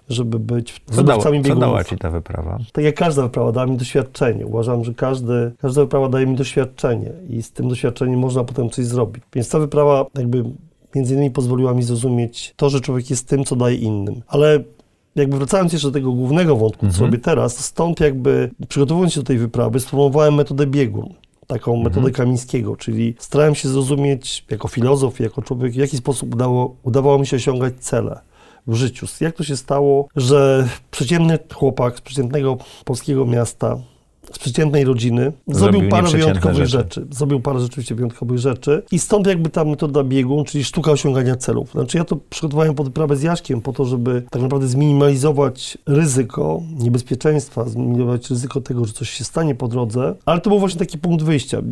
[0.08, 1.64] żeby być zdobywcami biegunów.
[1.64, 2.58] Co dała Ci ta wyprawa?
[2.72, 4.46] Tak jak każda wyprawa dała mi doświadczenie.
[4.46, 8.84] Uważam, że każdy, każda wyprawa daje mi doświadczenie i z tym doświadczeniem można potem coś
[8.84, 9.24] zrobić.
[9.34, 10.44] Więc ta wyprawa jakby
[10.94, 14.22] między innymi pozwoliła mi zrozumieć to, że człowiek jest tym, co daje innym.
[14.26, 14.60] Ale
[15.16, 17.04] jakby wracając jeszcze do tego głównego wątku, co mhm.
[17.04, 21.14] robię teraz, stąd jakby przygotowując się do tej wyprawy, sformułowałem metodę biegun
[21.46, 21.84] taką mhm.
[21.84, 27.18] metodę Kamińskiego, czyli starałem się zrozumieć jako filozof, jako człowiek, w jaki sposób udało, udawało
[27.18, 28.20] mi się osiągać cele
[28.66, 29.06] w życiu.
[29.20, 33.76] Jak to się stało, że przeciętny chłopak z przeciętnego polskiego miasta
[34.32, 37.00] z przeciętnej rodziny, zrobił, zrobił parę wyjątkowych rzeczy.
[37.00, 37.06] rzeczy.
[37.10, 41.70] Zrobił parę rzeczywiście wyjątkowych rzeczy i stąd jakby ta metoda biegu, czyli sztuka osiągania celów.
[41.70, 46.62] Znaczy ja to przygotowałem pod wyprawę z Jaśkiem po to, żeby tak naprawdę zminimalizować ryzyko
[46.78, 50.98] niebezpieczeństwa, zminimalizować ryzyko tego, że coś się stanie po drodze, ale to był właśnie taki
[50.98, 51.62] punkt wyjścia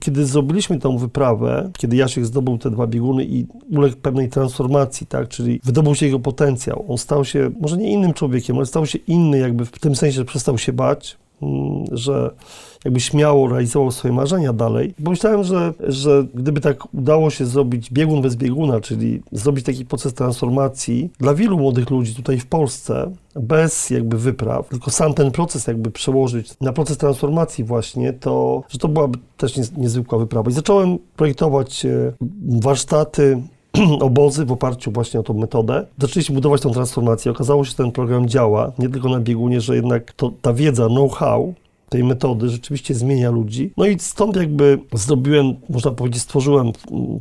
[0.00, 5.28] kiedy zrobiliśmy tą wyprawę, kiedy Jasiek zdobył te dwa bieguny i uległ pewnej transformacji, tak,
[5.28, 8.98] czyli wydobył się jego potencjał, on stał się może nie innym człowiekiem, ale stał się
[8.98, 11.18] inny jakby w tym sensie, że przestał się bać,
[11.92, 12.30] że
[12.84, 14.94] jakby śmiało realizował swoje marzenia dalej.
[15.04, 20.14] Pomyślałem, że, że gdyby tak udało się zrobić biegun bez bieguna, czyli zrobić taki proces
[20.14, 25.66] transformacji dla wielu młodych ludzi tutaj w Polsce, bez jakby wypraw, tylko sam ten proces
[25.66, 30.50] jakby przełożyć na proces transformacji właśnie, to, że to byłaby też niezwykła wyprawa.
[30.50, 32.12] I zacząłem projektować e,
[32.60, 33.42] warsztaty
[34.00, 35.86] obozy w oparciu właśnie o tą metodę.
[35.98, 37.32] Zaczęliśmy budować tą transformację.
[37.32, 40.86] Okazało się, że ten program działa, nie tylko na biegunie, że jednak to, ta wiedza,
[40.86, 41.54] know-how
[41.92, 43.72] tej metody rzeczywiście zmienia ludzi.
[43.76, 46.72] No i stąd jakby zrobiłem, można powiedzieć, stworzyłem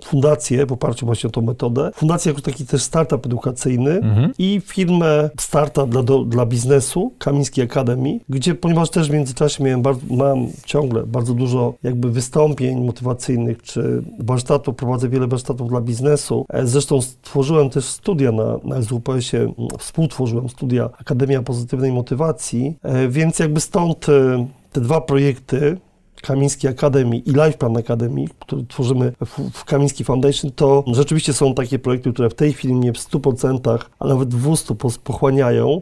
[0.04, 1.92] fundację w oparciu właśnie o tą metodę.
[1.96, 4.34] Fundację jako taki też startup edukacyjny mhm.
[4.38, 9.82] i firmę startup dla, do, dla biznesu, Kamiński Academy, gdzie ponieważ też w międzyczasie miałem
[9.82, 16.46] bardzo, mam ciągle bardzo dużo jakby wystąpień motywacyjnych, czy warsztatów, prowadzę wiele warsztatów dla biznesu.
[16.50, 23.40] E, zresztą stworzyłem też studia na, na SWPS-ie, współtworzyłem studia Akademia Pozytywnej Motywacji, e, więc
[23.40, 25.78] jakby stąd e, te dwa projekty,
[26.22, 29.14] Kamiński Academy i Lifeplan Academy, które tworzymy
[29.54, 33.80] w, Kamiński Foundation, to rzeczywiście są takie projekty, które w tej chwili mnie w 100%,
[34.00, 35.82] a nawet w 200% pochłaniają.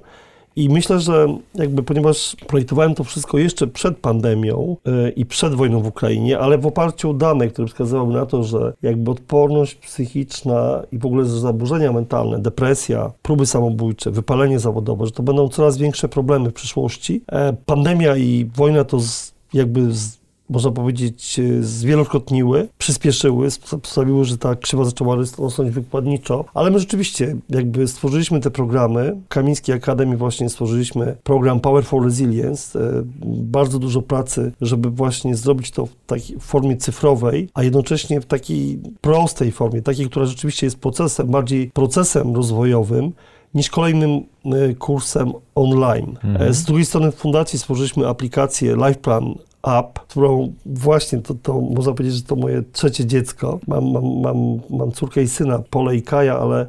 [0.55, 5.81] I myślę, że jakby ponieważ projektowałem to wszystko jeszcze przed pandemią yy, i przed wojną
[5.81, 10.83] w Ukrainie, ale w oparciu o dane, które wskazywały na to, że jakby odporność psychiczna
[10.91, 16.09] i w ogóle zaburzenia mentalne, depresja, próby samobójcze, wypalenie zawodowe, że to będą coraz większe
[16.09, 17.21] problemy w przyszłości.
[17.31, 20.18] E, pandemia i wojna to z, jakby z,
[20.49, 23.51] można powiedzieć, e, zwielokrotniły, przyspieszyły,
[23.83, 29.15] sprawiły, że ta krzywa zaczęła rosnąć wykładniczo, ale my rzeczywiście jakby stworzyliśmy te programy.
[29.25, 32.79] W Kamińskiej Akademii właśnie stworzyliśmy program Powerful Resilience.
[32.79, 38.25] E, bardzo dużo pracy, żeby właśnie zrobić to w takiej formie cyfrowej, a jednocześnie w
[38.25, 43.11] takiej prostej formie, takiej, która rzeczywiście jest procesem, bardziej procesem rozwojowym,
[43.53, 46.17] niż kolejnym e, kursem online.
[46.23, 46.53] Mhm.
[46.53, 52.15] Z drugiej strony w fundacji stworzyliśmy aplikację LifePlan app, którą właśnie, to, to można powiedzieć,
[52.15, 53.59] że to moje trzecie dziecko.
[53.67, 56.67] Mam, mam, mam, mam córkę i syna, Pole i Kaja, ale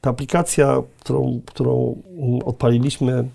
[0.00, 1.96] ta aplikacja, którą, którą
[2.44, 3.28] odpaliliśmy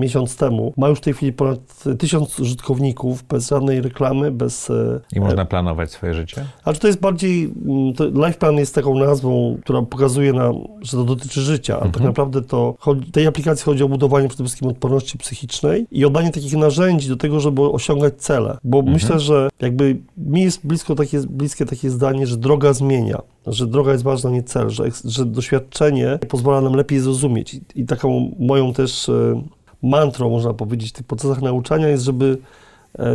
[0.00, 0.72] miesiąc temu.
[0.76, 4.70] Ma już w tej chwili ponad tysiąc użytkowników, bez żadnej reklamy, bez...
[4.70, 6.44] E, I można planować swoje życie?
[6.64, 7.44] A czy to jest bardziej...
[7.66, 11.78] Mm, to Life Plan jest taką nazwą, która pokazuje nam, że to dotyczy życia, a
[11.78, 11.92] tak mhm.
[11.92, 12.74] tak naprawdę to
[13.12, 17.40] tej aplikacji chodzi o budowanie przede wszystkim odporności psychicznej i oddanie takich narzędzi do tego,
[17.40, 18.58] żeby osiągać cele.
[18.64, 18.94] Bo mhm.
[18.94, 23.92] myślę, że jakby mi jest blisko takie, bliskie takie zdanie, że droga zmienia że droga
[23.92, 27.54] jest ważna, nie cel, że, że doświadczenie pozwala nam lepiej zrozumieć.
[27.54, 29.42] I, i taką moją też e,
[29.82, 32.38] mantrą, można powiedzieć, w tych procesach nauczania jest, żeby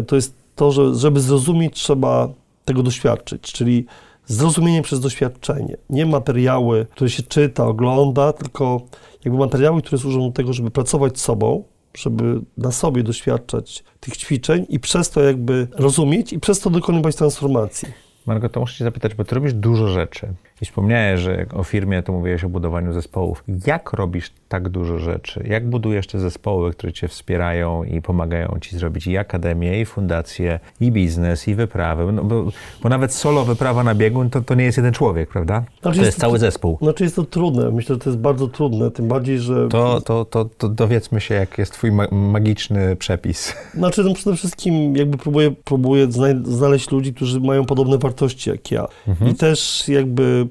[0.07, 2.29] to jest to, że żeby zrozumieć, trzeba
[2.65, 3.85] tego doświadczyć, czyli
[4.25, 5.77] zrozumienie przez doświadczenie.
[5.89, 8.81] Nie materiały, które się czyta, ogląda, tylko
[9.25, 11.63] jakby materiały, które służą do tego, żeby pracować z sobą,
[11.97, 17.15] żeby na sobie doświadczać tych ćwiczeń i przez to jakby rozumieć i przez to dokonywać
[17.15, 17.87] transformacji.
[18.25, 20.33] Margo, to muszę cię zapytać, bo ty robisz dużo rzeczy.
[20.61, 23.43] I wspomniałeś, że o firmie to mówiłeś o budowaniu zespołów.
[23.67, 25.43] Jak robisz tak dużo rzeczy?
[25.47, 30.59] Jak budujesz te zespoły, które cię wspierają i pomagają ci zrobić i akademię, i fundację,
[30.79, 32.11] i biznes, i wyprawy?
[32.11, 32.45] No bo,
[32.83, 35.63] bo nawet solo wyprawa na biegun to, to nie jest jeden człowiek, prawda?
[35.81, 36.77] Znaczy to jest, jest cały zespół.
[36.81, 37.71] Znaczy jest to trudne.
[37.71, 39.67] Myślę, że to jest bardzo trudne, tym bardziej, że...
[39.67, 43.55] To, to, to, to dowiedzmy się, jak jest twój ma magiczny przepis.
[43.73, 46.07] Znaczy no przede wszystkim jakby próbuję, próbuję
[46.43, 48.87] znaleźć ludzi, którzy mają podobne wartości jak ja.
[49.07, 49.31] Mhm.
[49.31, 50.47] I też jakby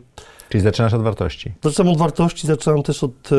[0.48, 1.52] Czyli zaczynasz od wartości?
[1.62, 3.36] Zaczynam od wartości, zaczynam też od, e,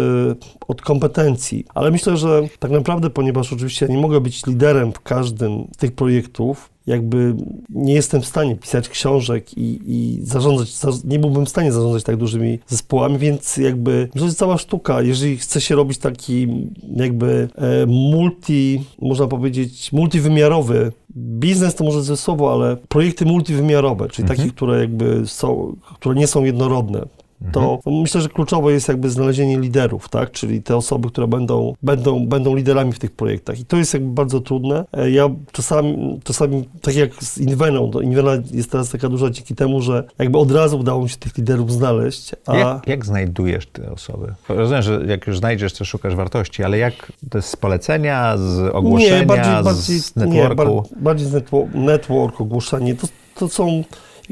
[0.67, 5.67] od kompetencji, ale myślę, że tak naprawdę, ponieważ oczywiście nie mogę być liderem w każdym
[5.73, 7.35] z tych projektów, jakby
[7.69, 10.69] nie jestem w stanie pisać książek i, i zarządzać,
[11.03, 15.37] nie byłbym w stanie zarządzać tak dużymi zespołami, więc jakby to jest cała sztuka, jeżeli
[15.37, 16.47] chce się robić taki
[16.95, 24.23] jakby e, multi, można powiedzieć, multiwymiarowy biznes to może ze słowo, ale projekty multiwymiarowe, czyli
[24.23, 24.39] mhm.
[24.39, 27.05] takie, które jakby są, które nie są jednorodne
[27.51, 28.01] to mhm.
[28.01, 30.31] myślę, że kluczowe jest jakby znalezienie liderów, tak?
[30.31, 33.59] Czyli te osoby, które będą, będą, będą liderami w tych projektach.
[33.59, 34.85] I to jest jakby bardzo trudne.
[34.93, 39.55] E, ja czasami, czasami tak jak z Inveną, to Invena jest teraz taka duża dzięki
[39.55, 42.31] temu, że jakby od razu udało mi się tych liderów znaleźć.
[42.45, 42.55] A...
[42.57, 44.33] Jak, jak znajdujesz te osoby?
[44.49, 48.75] Rozumiem, że jak już znajdziesz, to szukasz wartości, ale jak to jest z polecenia, z
[48.75, 50.83] ogłoszenia, nie, bardziej, bardziej, z networku?
[50.95, 52.95] Nie, bardziej z network, network ogłoszenie.
[52.95, 53.83] To, to są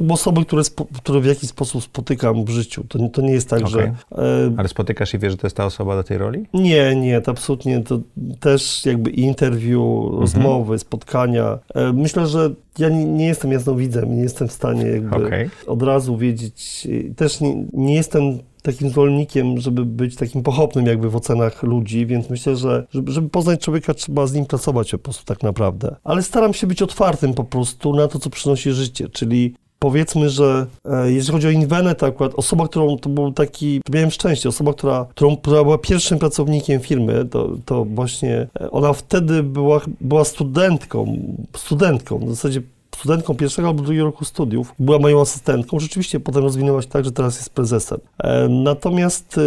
[0.10, 2.84] osoby, które, które w jakiś sposób spotykam w życiu.
[2.88, 3.71] To, to nie jest tak, okay.
[3.71, 3.82] że...
[4.12, 6.45] E, Ale spotykasz i wiesz, że to jest ta osoba do tej roli?
[6.54, 7.84] Nie, nie, to absolutnie.
[7.84, 7.99] To
[8.39, 10.19] też jakby interview, mhm.
[10.21, 11.60] rozmowy, spotkania.
[11.75, 12.49] E, myślę, że
[12.80, 15.49] ja nie, nie, jestem jasnowidzem, nie jestem w stanie jakby okay.
[15.67, 16.88] od razu wiedzieć.
[17.15, 22.30] Też nie, nie jestem takim zwolennikiem, żeby być takim pochopnym jakby w ocenach ludzi, więc
[22.30, 25.95] myślę, że żeby, żeby, poznać człowieka, trzeba z nim pracować po prostu tak naprawdę.
[26.04, 30.65] Ale staram się być otwartym po prostu na to, co przynosi życie, czyli powiedzmy, że
[30.86, 34.74] e, jeżeli chodzi o Inwenę, to akurat osoba, którą to był taki, miałem szczęście, osoba,
[34.74, 40.26] która, którą, która była pierwszym pracownikiem firmy, to, to właśnie e, ona wtedy była, była
[40.26, 41.17] studentką,
[41.58, 42.62] studentką, w zasadzie
[42.96, 47.12] studentką pierwszego albo drugiego roku studiów, była moją asystentką, rzeczywiście potem rozwinęła się tak, że
[47.12, 48.00] teraz jest prezesem.
[48.24, 49.39] E, natomiast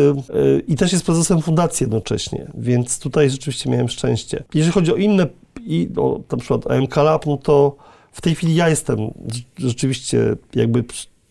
[0.68, 4.44] i też jest prezesem fundacji jednocześnie, więc tutaj rzeczywiście miałem szczęście.
[4.54, 5.26] Jeżeli chodzi o inne,
[5.60, 7.76] i o na przykład AMK Lab, no to
[8.14, 8.98] w tej chwili ja jestem
[9.58, 10.84] rzeczywiście jakby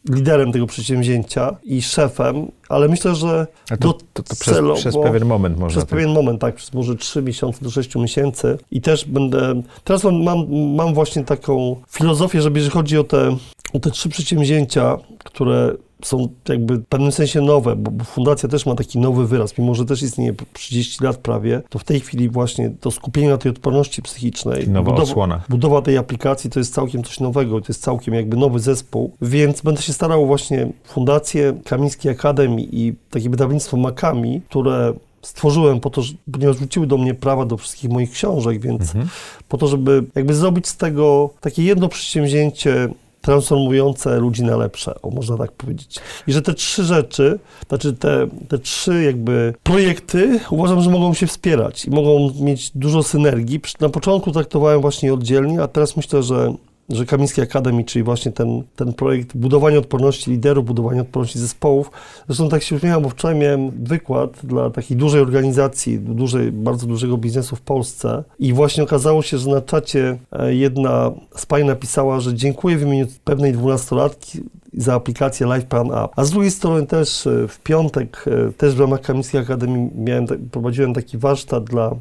[0.10, 5.58] liderem tego przedsięwzięcia i szefem, ale myślę, że to, to, to przez, przez, pewien moment
[5.58, 5.69] można.
[5.69, 5.89] Przez tak.
[5.89, 10.24] pewien moment, tak, przez może 3 miesiące do 6 miesięcy i też będę, teraz mam,
[10.24, 13.38] mam, mam właśnie taką filozofię, że jeżeli chodzi o te,
[13.74, 18.76] o te trzy przedsięwzięcia, które są jakby w pewnym sensie nowe, bo fundacja też ma
[18.76, 22.72] taki nowy wyraz, mimo że też istnieje 30 lat prawie, to w tej chwili właśnie
[22.82, 25.42] to skupienie na tej odporności psychicznej, Nowa budowa, osłona.
[25.50, 29.62] budowa tej aplikacji to jest całkiem coś nowego, to jest całkiem jakby nowy zespół, więc
[29.62, 36.02] będę się starał właśnie fundację Kamińskiej Akademii i takie wydawnictwo Makami, które stworzyłem po to,
[36.02, 39.08] że, ponieważ wróciły do mnie prawa do wszystkich moich książek, więc mhm.
[39.48, 42.89] po to, żeby jakby zrobić z tego takie jedno przedsięwzięcie
[43.24, 46.00] transformujące ludzi na lepsze, o można tak powiedzieć.
[46.28, 51.28] I że te trzy rzeczy, znaczy te, te trzy jakby projekty uważam, że mogą się
[51.28, 53.62] wspierać i mogą mieć dużo synergii.
[53.80, 56.54] Na początku traktowałem właśnie oddzielnie, a teraz myślę, że
[56.89, 61.91] że Kamińskiej Akademii, czyli właśnie ten, ten projekt budowania odporności liderów, budowania odporności zespołów.
[62.28, 67.17] Zresztą tak się uśmiecham, bo wczoraj miałem wykład dla takiej dużej organizacji, dużej, bardzo dużego
[67.17, 72.19] biznesu w Polsce i właśnie okazało się, że na czacie e, jedna z pań napisała,
[72.19, 74.39] że dziękuję w imieniu pewnej dwunastolatki
[74.74, 76.12] za aplikację Life Plan App.
[76.15, 80.28] A z drugiej strony też e, w piątek, e, też w ramach Kamińskiej Akademii miałem,
[80.52, 81.96] prowadziłem taki warsztat dla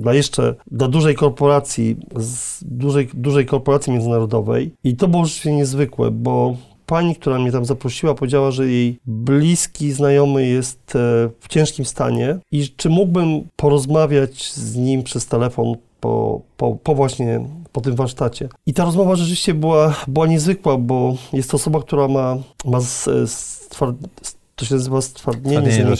[0.00, 6.10] dla jeszcze, dla dużej korporacji, z dużej, dużej korporacji międzynarodowej i to było rzeczywiście niezwykłe,
[6.10, 11.84] bo pani, która mnie tam zaprosiła, powiedziała, że jej bliski znajomy jest e, w ciężkim
[11.84, 17.40] stanie i czy mógłbym porozmawiać z nim przez telefon po, po, po właśnie
[17.72, 18.48] po tym warsztacie.
[18.66, 23.04] I ta rozmowa rzeczywiście była, była niezwykła, bo jest to osoba, która ma, ma z,
[23.30, 23.68] z,
[24.56, 25.96] to się nazywa stwardnienie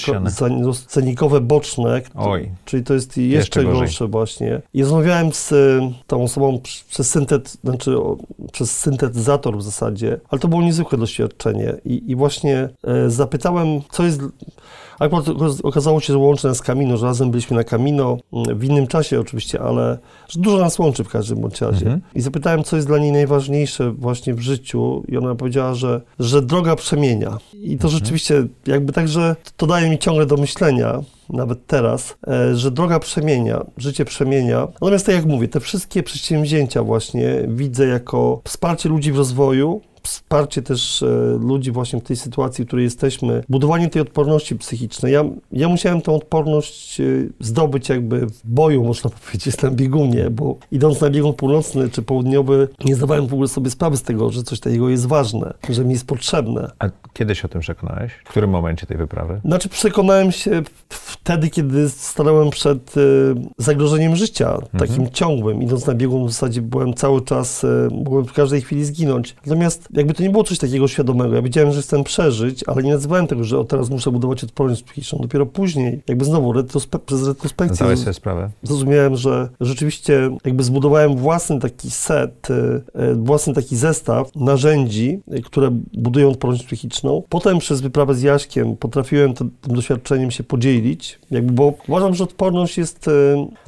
[0.87, 4.63] cenikowe boczne, Oj, czyli to jest jeszcze, jeszcze gorsze właśnie.
[4.75, 7.97] I rozmawiałem z e, tą osobą przez, syntet, znaczy,
[8.53, 11.75] przez syntetyzator w zasadzie, ale to było niezwykłe doświadczenie.
[11.85, 14.21] I, i właśnie e, zapytałem, co jest
[14.99, 15.27] Akurat
[15.63, 19.21] okazało się, że łączy nas Kamino, że razem byliśmy na Kamino, mm, w innym czasie
[19.21, 21.87] oczywiście, ale że dużo nas łączy w każdym bądź razie.
[21.87, 22.01] Mhm.
[22.15, 26.43] I zapytałem, co jest dla niej najważniejsze właśnie w życiu i ona powiedziała, że, że
[26.43, 27.39] droga przemienia.
[27.55, 27.91] I to mhm.
[27.91, 33.65] rzeczywiście jakby także to daje mi ciągle do myślenia, nawet teraz, e, że droga przemienia,
[33.77, 34.69] życie przemienia.
[34.73, 40.63] Natomiast tak jak mówię, te wszystkie przedsięwzięcia właśnie widzę jako wsparcie ludzi w rozwoju, wsparcie
[40.63, 45.13] też e, ludzi właśnie w tej sytuacji, w której jesteśmy, budowanie tej odporności psychicznej.
[45.13, 47.05] Ja, ja musiałem tą odporność e,
[47.41, 52.69] zdobyć jakby w boju, można powiedzieć, na biegunie, bo idąc na biegun północny czy południowy,
[52.85, 55.93] nie zdawałem w ogóle sobie sprawy z tego, że coś takiego jest ważne, że mi
[55.93, 56.71] jest potrzebne.
[56.79, 58.13] A kiedy się o tym przekonałeś?
[58.25, 59.41] W którym momencie tej wyprawy?
[59.45, 63.01] Znaczy przekonałem się wtedy, kiedy stanąłem przed e,
[63.59, 64.89] zagrożeniem życia, mhm.
[64.89, 65.63] takim ciągłym.
[65.63, 69.37] Idąc na biegun w zasadzie byłem cały czas, mogłem w każdej chwili zginąć.
[69.47, 71.35] Natomiast jakby to nie było coś takiego świadomego.
[71.35, 74.83] Ja wiedziałem, że chcę przeżyć, ale nie nazywałem tego, że o, teraz muszę budować odporność
[74.83, 75.19] psychiczną.
[75.23, 78.51] Dopiero później, jakby znowu retrospe przez retrospekcję Zdałeś sobie sprawę.
[78.63, 82.55] zrozumiałem, że rzeczywiście jakby zbudowałem własny taki set, e,
[83.01, 87.23] e, własny taki zestaw narzędzi, e, które budują odporność psychiczną.
[87.29, 92.79] Potem przez wyprawę z Jaśkiem potrafiłem tym doświadczeniem się podzielić, jakby, bo uważam, że odporność
[92.79, 93.11] jest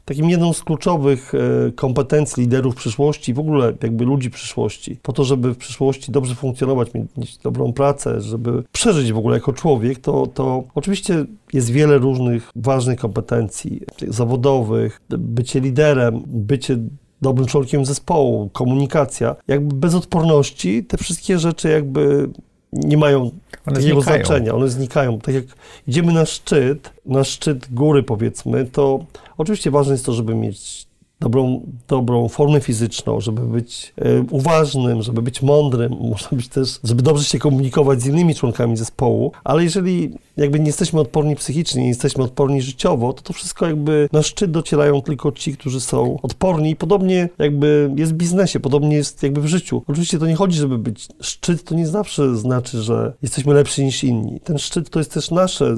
[0.05, 1.33] takim jedną z kluczowych
[1.75, 6.89] kompetencji liderów przyszłości, w ogóle jakby ludzi przyszłości, po to, żeby w przyszłości dobrze funkcjonować,
[7.17, 12.51] mieć dobrą pracę, żeby przeżyć w ogóle jako człowiek, to, to oczywiście jest wiele różnych
[12.57, 16.79] ważnych kompetencji zawodowych, bycie liderem, bycie
[17.23, 19.37] dobrym członkiem zespołu, komunikacja.
[19.49, 22.29] Jakby bez odporności te wszystkie rzeczy jakby
[22.73, 23.21] nie mają
[23.67, 24.25] one takiego znikają.
[24.25, 25.19] znaczenia, one znikają.
[25.19, 25.45] Tak jak
[25.89, 29.05] idziemy na szczyt, na szczyt góry powiedzmy, to
[29.39, 30.86] oczywiście ważne jest to, żeby mieć
[31.21, 37.03] dobrą, dobrą formę fizyczną, żeby być e, uważnym, żeby być mądrym, można być też, żeby
[37.03, 41.89] dobrze się komunikować z innymi członkami zespołu, ale jeżeli jakby nie jesteśmy odporni psychicznie, nie
[41.89, 46.77] jesteśmy odporni życiowo, to to wszystko jakby na szczyt docierają tylko ci, którzy są odporni
[46.77, 49.83] podobnie jakby jest w biznesie, podobnie jest jakby w życiu.
[49.87, 54.05] Oczywiście to nie chodzi, żeby być szczyt, to nie zawsze znaczy, że jesteśmy lepsi niż
[54.05, 54.41] inni.
[54.41, 55.77] Ten szczyt to jest też nasze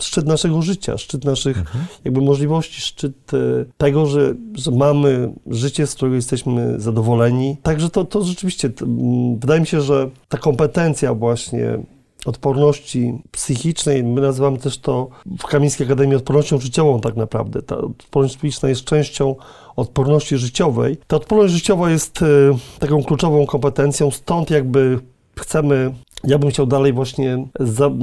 [0.00, 1.84] szczyt naszego życia, szczyt naszych mhm.
[2.04, 7.56] jakby możliwości, szczyt e, tego, że, że mamy życie, z którego jesteśmy zadowoleni.
[7.62, 8.70] Także to, to rzeczywiście,
[9.38, 11.78] wydaje mi się, że ta kompetencja właśnie
[12.26, 17.62] odporności psychicznej, my nazywamy też to w Kamińskiej Akademii odpornością życiową tak naprawdę.
[17.62, 19.36] Ta odporność psychiczna jest częścią
[19.76, 20.96] odporności życiowej.
[21.06, 22.26] Ta odporność życiowa jest e,
[22.78, 24.98] taką kluczową kompetencją, stąd jakby
[25.38, 27.48] chcemy ja bym chciał dalej właśnie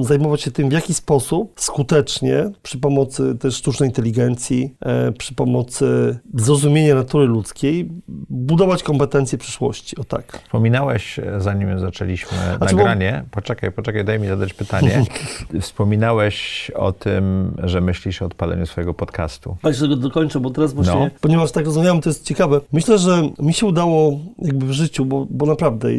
[0.01, 6.17] zajmować się tym, w jaki sposób skutecznie, przy pomocy też sztucznej inteligencji, e, przy pomocy
[6.33, 7.89] zrozumienia natury ludzkiej,
[8.29, 9.97] budować kompetencje przyszłości.
[9.97, 10.39] O tak.
[10.43, 13.35] Wspominałeś, e, zanim zaczęliśmy znaczy, nagranie, bo...
[13.41, 15.05] poczekaj, poczekaj, daj mi zadać pytanie.
[15.61, 19.57] Wspominałeś o tym, że myślisz o odpaleniu swojego podcastu.
[19.61, 21.09] Ale jeszcze go dokończę, bo teraz właśnie, no.
[21.21, 22.61] ponieważ tak rozmawiamy, to jest ciekawe.
[22.71, 25.89] Myślę, że mi się udało jakby w życiu, bo, bo naprawdę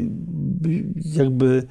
[1.17, 1.67] jakby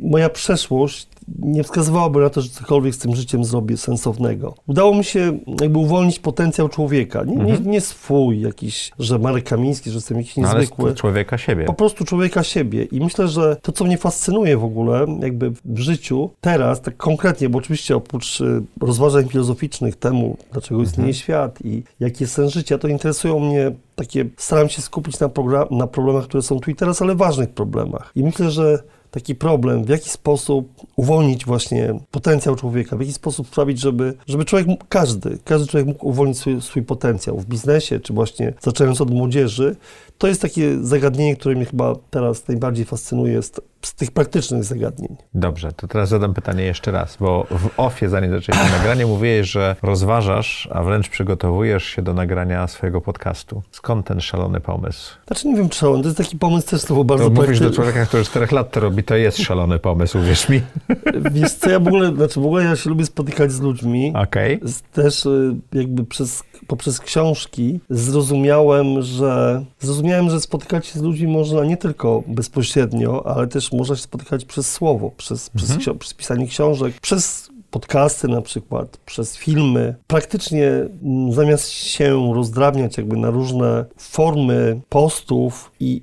[0.00, 1.06] moja przeszłość
[1.38, 4.54] nie wskazywałaby na to, że cokolwiek z tym życiem zrobię sensownego.
[4.66, 7.24] Udało mi się jakby uwolnić potencjał człowieka.
[7.24, 7.64] Nie, mhm.
[7.64, 10.84] nie, nie swój jakiś, że Marek Kamiński, że jestem jakiś no, niezwykły.
[10.84, 11.64] Ale człowieka siebie.
[11.64, 12.84] Po prostu człowieka siebie.
[12.84, 17.48] I myślę, że to, co mnie fascynuje w ogóle jakby w życiu, teraz, tak konkretnie,
[17.48, 20.90] bo oczywiście oprócz y, rozważań filozoficznych temu, dlaczego mhm.
[20.90, 25.30] istnieje świat i jaki jest sens życia, to interesują mnie takie, staram się skupić na,
[25.70, 28.12] na problemach, które są tu i teraz, ale ważnych problemach.
[28.16, 28.82] I myślę, że
[29.12, 34.44] taki problem, w jaki sposób uwolnić właśnie potencjał człowieka, w jaki sposób sprawić, żeby, żeby
[34.44, 39.10] człowiek, każdy, każdy człowiek mógł uwolnić swój, swój potencjał w biznesie, czy właśnie zaczynając od
[39.10, 39.76] młodzieży,
[40.18, 45.16] to jest takie zagadnienie, które mnie chyba teraz najbardziej fascynuje z, z, tych praktycznych zagadnień.
[45.34, 49.76] Dobrze, to teraz zadam pytanie jeszcze raz, bo w ofie, zanim zaczęliśmy nagranie, mówiłeś, że
[49.82, 53.62] rozważasz, a wręcz przygotowujesz się do nagrania swojego podcastu.
[53.70, 55.14] Skąd ten szalony pomysł?
[55.26, 57.30] Znaczy nie wiem, czy szalony, to jest taki pomysł też to bardzo...
[57.30, 60.60] To mówisz do człowieka, który 4 lat to robi, to jest szalony pomysł, wierz mi.
[61.34, 64.12] Wiesz co, ja w ogóle, znaczy w ogóle ja się lubię spotykać z ludźmi.
[64.16, 64.56] Okej.
[64.56, 64.72] Okay.
[64.92, 71.64] Też y, jakby przez, poprzez książki zrozumiałem, że zrozumiałem, że spotykać się z ludźmi można
[71.64, 75.80] nie tylko bezpośrednio, ale też można się spotykać przez słowo, przez, mhm.
[75.80, 79.94] przez, przez pisanie książek, przez podcasty na przykład, przez filmy.
[80.06, 86.02] Praktycznie mm, zamiast się rozdrabniać jakby na różne formy postów i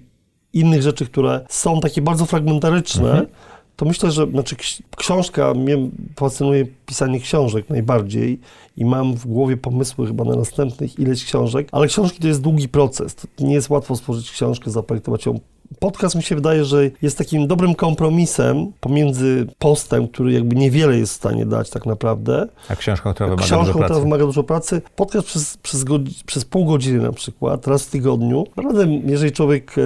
[0.53, 3.27] innych rzeczy, które są takie bardzo fragmentaryczne, mhm.
[3.75, 4.55] to myślę, że znaczy
[4.97, 5.77] książka, mnie
[6.15, 8.39] fascynuje pisanie książek najbardziej
[8.77, 12.69] i mam w głowie pomysły chyba na następnych ileś książek, ale książki to jest długi
[12.69, 13.15] proces.
[13.15, 15.39] To nie jest łatwo stworzyć książkę, zaprojektować ją
[15.79, 21.13] podcast mi się wydaje, że jest takim dobrym kompromisem pomiędzy postem, który jakby niewiele jest
[21.13, 22.47] w stanie dać tak naprawdę.
[22.70, 23.86] A książką, która wymaga książką, dużo pracy.
[23.93, 24.82] która wymaga dużo pracy.
[24.95, 25.86] Podcast przez, przez,
[26.26, 28.45] przez pół godziny na przykład, raz w tygodniu.
[28.57, 29.82] Naprawdę, jeżeli człowiek e,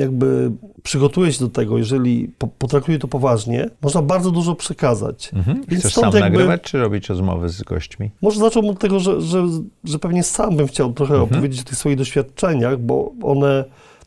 [0.00, 0.50] jakby
[0.82, 5.30] przygotuje się do tego, jeżeli po, potraktuje to poważnie, można bardzo dużo przekazać.
[5.34, 5.64] Mhm.
[5.68, 8.10] Więc Chcesz stąd sam jakby- nagrywać, czy robić rozmowy z gośćmi?
[8.22, 9.44] Może zacząłbym od tego, że, że,
[9.84, 11.32] że pewnie sam bym chciał trochę Mhm.
[11.32, 13.64] opowiedzieć o tych swoich doświadczeniach, bo one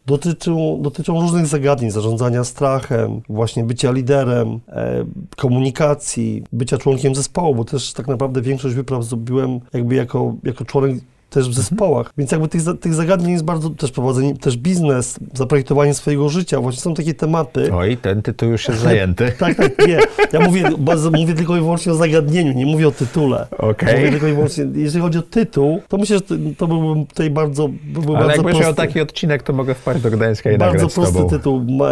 [0.10, 5.05] dotyczą, dotyczą różnych zagadnień, zarządzania strachem, właśnie bycia liderem, e,
[5.38, 10.95] komunikacji, bycia członkiem zespołu, bo też tak naprawdę większość wypraw zrobiłem jakby jako, jako członek
[11.30, 15.93] też w zespołach, więc jakby tych, tych zagadnień jest bardzo, też prowadzenie, też biznes, zaprojektowanie
[15.93, 17.73] swojego życia, właśnie są takie tematy.
[17.73, 19.32] Oj, ten tytuł już jest zajęty.
[19.39, 19.99] Tak, tak, nie.
[20.34, 23.47] Ja mówię, bardzo, mówię tylko i wyłącznie o zagadnieniu, nie mówię o tytule.
[23.57, 23.95] Okej.
[23.95, 27.30] Mówię tylko i wyłącznie, jeżeli chodzi o tytuł, to myślę, że to, to byłby tutaj
[27.30, 28.63] bardzo, byłby Ale bardzo jakbyś prosty.
[28.65, 31.65] miał taki odcinek, to mogę wpaść do Gdańska i bardzo nagrać z prosty tytuł.
[31.69, 31.89] Ma,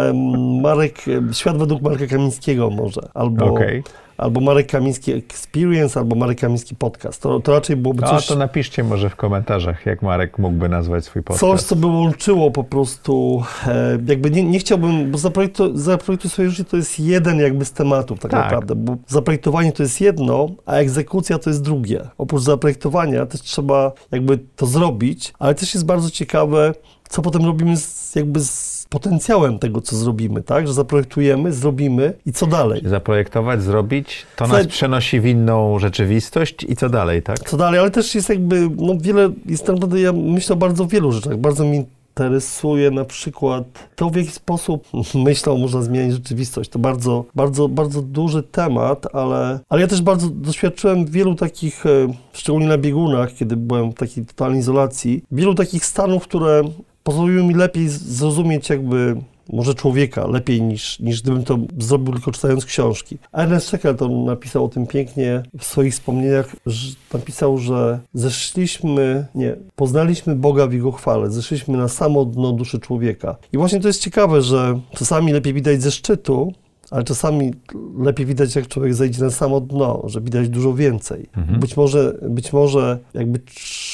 [0.62, 0.98] Marek,
[1.32, 3.00] Świat według Marka Kamińskiego może.
[3.14, 3.82] Albo, Okej.
[4.18, 7.22] Albo Marek Kamiński Experience, albo Marek Kamiński Podcast.
[7.22, 11.04] To, to raczej byłoby A coś, to napiszcie może w komentarzach, jak Marek mógłby nazwać
[11.04, 11.40] swój podcast.
[11.40, 16.50] coś, co by łączyło po prostu, e, jakby nie, nie chciałbym, bo zaprojektu, zaprojektuj swoje
[16.50, 18.44] życie to jest jeden jakby z tematów tak, Tak.
[18.44, 22.08] naprawdę, bo zaprojektowanie to jest jedno, a egzekucja to jest drugie.
[22.18, 26.74] Oprócz zaprojektowania też trzeba jakby to zrobić, ale też jest bardzo ciekawe,
[27.08, 30.66] co potem robimy z, jakby z potencjałem tego, co zrobimy, tak?
[30.66, 32.82] Że zaprojektujemy, zrobimy i co dalej?
[32.84, 37.38] Zaprojektować, zrobić, to nas przenosi w inną rzeczywistość i co dalej, tak?
[37.38, 41.12] Co dalej, ale też jest jakby, no wiele, jest naprawdę, ja myślę o bardzo wielu
[41.12, 41.36] rzeczach.
[41.36, 41.84] Bardzo mi
[42.18, 43.64] interesuje na przykład
[43.96, 46.70] to, w jaki sposób myślą można zmieniać rzeczywistość.
[46.70, 51.90] To bardzo, bardzo, bardzo duży temat, ale, ale ja też bardzo doświadczyłem wielu takich, e,
[52.32, 56.62] szczególnie na biegunach, kiedy byłem w takiej totalnej izolacji, wielu takich stanów, które
[57.08, 59.16] pozwoliły mi lepiej zrozumieć jakby
[59.52, 63.18] może człowieka lepiej niż, niż gdybym to zrobił tylko czytając książki.
[63.32, 70.36] Ernest Shackleton napisał o tym pięknie w swoich wspomnieniach, że napisał, że zeszliśmy, nie, poznaliśmy
[70.36, 73.36] Boga w Jego chwale, zeszliśmy na samo dno duszy człowieka.
[73.52, 76.52] I właśnie to jest ciekawe, że czasami lepiej widać ze szczytu,
[76.90, 77.54] ale czasami
[77.98, 81.28] lepiej widać, jak człowiek zejdzie na samo dno, że widać dużo więcej.
[81.36, 81.60] Mhm.
[81.60, 83.40] Być może, być może jakby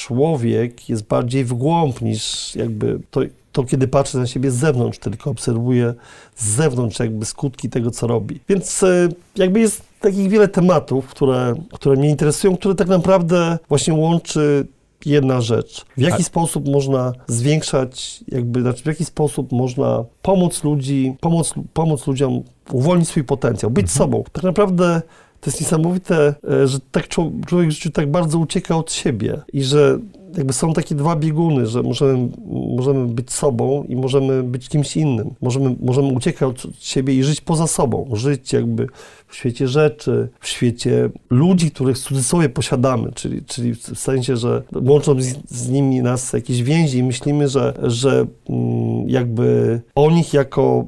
[0.06, 3.20] człowiek jest bardziej w głąb niż jakby to,
[3.52, 5.94] to, kiedy patrzy na siebie z zewnątrz, tylko obserwuje
[6.36, 8.40] z zewnątrz jakby skutki tego, co robi.
[8.48, 13.94] Więc e, jakby jest takich wiele tematów, które, które mnie interesują, które tak naprawdę właśnie
[13.94, 14.66] łączy
[15.06, 15.84] jedna rzecz.
[15.96, 21.54] W jaki A- sposób można zwiększać, jakby, znaczy w jaki sposób można pomóc ludzi, pomóc,
[21.72, 22.42] pomóc ludziom
[22.72, 24.24] uwolnić swój potencjał, być sobą.
[24.32, 25.02] Tak naprawdę
[25.40, 29.40] to jest niesamowite, e, że tak czło- człowiek w życiu tak bardzo ucieka od siebie
[29.52, 29.98] i że
[30.36, 32.28] jakby są takie dwa bieguny, że możemy,
[32.76, 35.34] możemy być sobą i możemy być kimś innym.
[35.40, 38.10] Możemy, możemy uciekać od siebie i żyć poza sobą.
[38.12, 38.86] Żyć jakby
[39.28, 44.62] w świecie rzeczy, w świecie ludzi, których w cudzysłowie posiadamy, czyli, czyli w sensie, że
[44.72, 50.34] łączą z, z nimi nas jakieś więzi i myślimy, że, że mm, jakby o nich
[50.34, 50.86] jako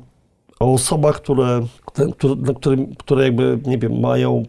[0.60, 4.42] o osobach, które, które, które, które, jakby, nie wiem, mają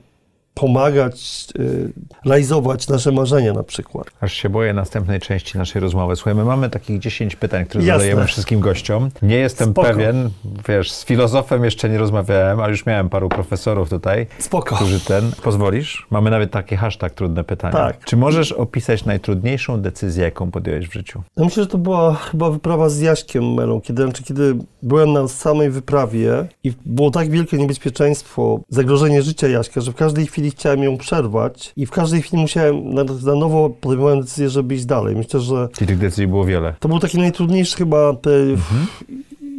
[0.57, 1.91] pomagać y,
[2.25, 4.07] realizować nasze marzenia na przykład.
[4.21, 6.15] Aż się boję następnej części naszej rozmowy.
[6.15, 7.99] Słuchaj, my mamy takich 10 pytań, które Jasne.
[7.99, 9.09] zadajemy wszystkim gościom.
[9.21, 9.87] Nie jestem Spoko.
[9.87, 10.29] pewien,
[10.67, 14.75] wiesz, z filozofem jeszcze nie rozmawiałem, ale już miałem paru profesorów tutaj, Spoko.
[14.75, 15.31] którzy ten...
[15.43, 16.07] Pozwolisz?
[16.09, 17.73] Mamy nawet taki hashtag trudne pytania.
[17.73, 18.05] Tak.
[18.05, 21.23] Czy możesz opisać najtrudniejszą decyzję, jaką podjąłeś w życiu?
[21.37, 25.27] Ja myślę, że to była chyba wyprawa z Jaśkiem Melą, kiedy, znaczy, kiedy byłem na
[25.27, 30.83] samej wyprawie i było tak wielkie niebezpieczeństwo, zagrożenie życia Jaśka, że w każdej chwili chciałem
[30.83, 35.15] ją przerwać i w każdej chwili musiałem, na, na nowo podejmowałem decyzję, żeby iść dalej.
[35.15, 36.73] Myślę, że Czyli tych decyzji było wiele.
[36.79, 38.29] to był taki najtrudniejszy chyba te,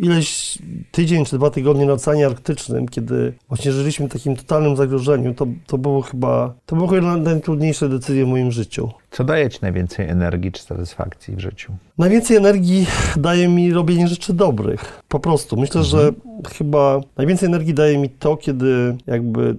[0.01, 0.59] ileś
[0.93, 5.47] tydzień czy dwa tygodnie na Oceanie Arktycznym, kiedy właśnie żyliśmy w takim totalnym zagrożeniu, to,
[5.67, 8.91] to było chyba, to były chyba najtrudniejsze decyzje w moim życiu.
[9.11, 11.73] Co daje ci najwięcej energii czy satysfakcji w życiu?
[11.99, 12.87] Najwięcej energii
[13.17, 15.03] daje mi robienie rzeczy dobrych.
[15.09, 15.57] Po prostu.
[15.57, 16.13] Myślę, że
[16.59, 19.57] chyba najwięcej energii daje mi to, kiedy jakby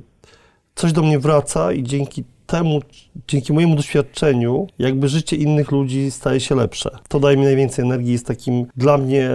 [0.79, 2.81] coś do mnie wraca i dzięki temu,
[3.27, 6.89] dzięki mojemu doświadczeniu, jakby życie innych ludzi staje się lepsze.
[7.07, 9.29] To daje mi najwięcej energii, jest takim dla mnie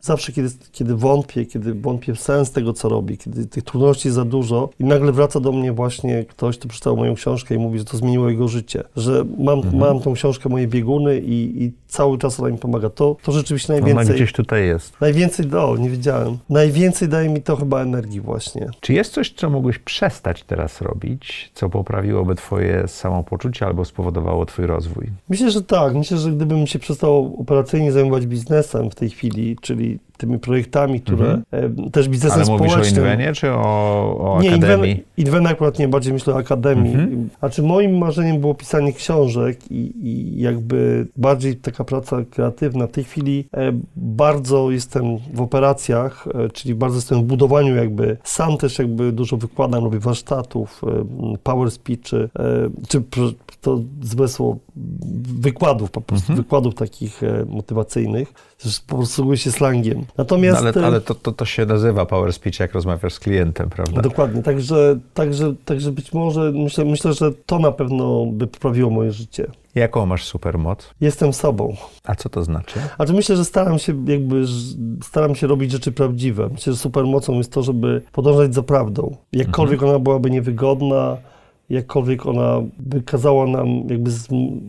[0.00, 4.16] zawsze, kiedy, kiedy wątpię, kiedy wątpię w sens tego, co robię, kiedy tych trudności jest
[4.16, 7.78] za dużo i nagle wraca do mnie właśnie ktoś, kto przeczytał moją książkę i mówi,
[7.78, 12.18] że to zmieniło jego życie, że mam, mam tą książkę, moje bieguny i, i cały
[12.18, 12.90] czas ona mi pomaga.
[12.90, 14.14] To, to rzeczywiście Ona najwięcej...
[14.14, 15.00] gdzieś tutaj jest.
[15.00, 16.38] Najwięcej, o, nie wiedziałem.
[16.50, 18.68] Najwięcej daje mi to chyba energii właśnie.
[18.80, 22.88] Czy jest coś, co mógłbyś przestać teraz robić, co poprawiłoby twoje
[23.18, 25.06] samopoczucie albo spowodowało twój rozwój?
[25.28, 25.94] Myślę, że tak.
[25.94, 31.42] Myślę, że gdybym się przestał operacyjnie zajmować biznesem w tej chwili, czyli tymi projektami, które
[31.52, 31.90] mhm.
[31.90, 32.78] też biznesem Ale społecznym.
[32.78, 34.94] mówisz o Invenie czy o, o nie, Akademii?
[34.94, 36.94] Nie, Inven akurat nie, bardziej myślę o Akademii.
[36.94, 37.28] Mhm.
[37.38, 42.86] Znaczy moim marzeniem było pisanie książek i, i jakby bardziej taka praca kreatywna.
[42.86, 48.16] W tej chwili e, bardzo jestem w operacjach, e, czyli bardzo jestem w budowaniu jakby,
[48.24, 52.28] sam też jakby dużo wykładam, robię warsztatów, e, power speechy,
[52.88, 53.02] czy
[53.60, 54.56] to złe słowo,
[55.38, 56.44] wykładów, po prostu mhm.
[56.44, 58.32] wykładów takich motywacyjnych,
[58.86, 60.04] posługuję się slangiem.
[60.16, 60.62] Natomiast...
[60.62, 64.02] No ale, ale to, to, to się nazywa power speech, jak rozmawiasz z klientem, prawda?
[64.02, 69.12] Dokładnie, także, także, także być może, myślę, myślę, że to na pewno by poprawiło moje
[69.12, 69.46] życie.
[69.74, 70.90] Jaką masz supermoc?
[71.00, 71.76] Jestem sobą.
[72.04, 72.80] A co to znaczy?
[72.98, 74.44] A to myślę, że staram się jakby,
[75.04, 76.48] staram się robić rzeczy prawdziwe.
[76.48, 79.16] Myślę, że supermocą jest to, żeby podążać za prawdą.
[79.32, 79.90] Jakkolwiek mhm.
[79.90, 81.16] ona byłaby niewygodna,
[81.70, 84.10] jakkolwiek ona by kazała nam jakby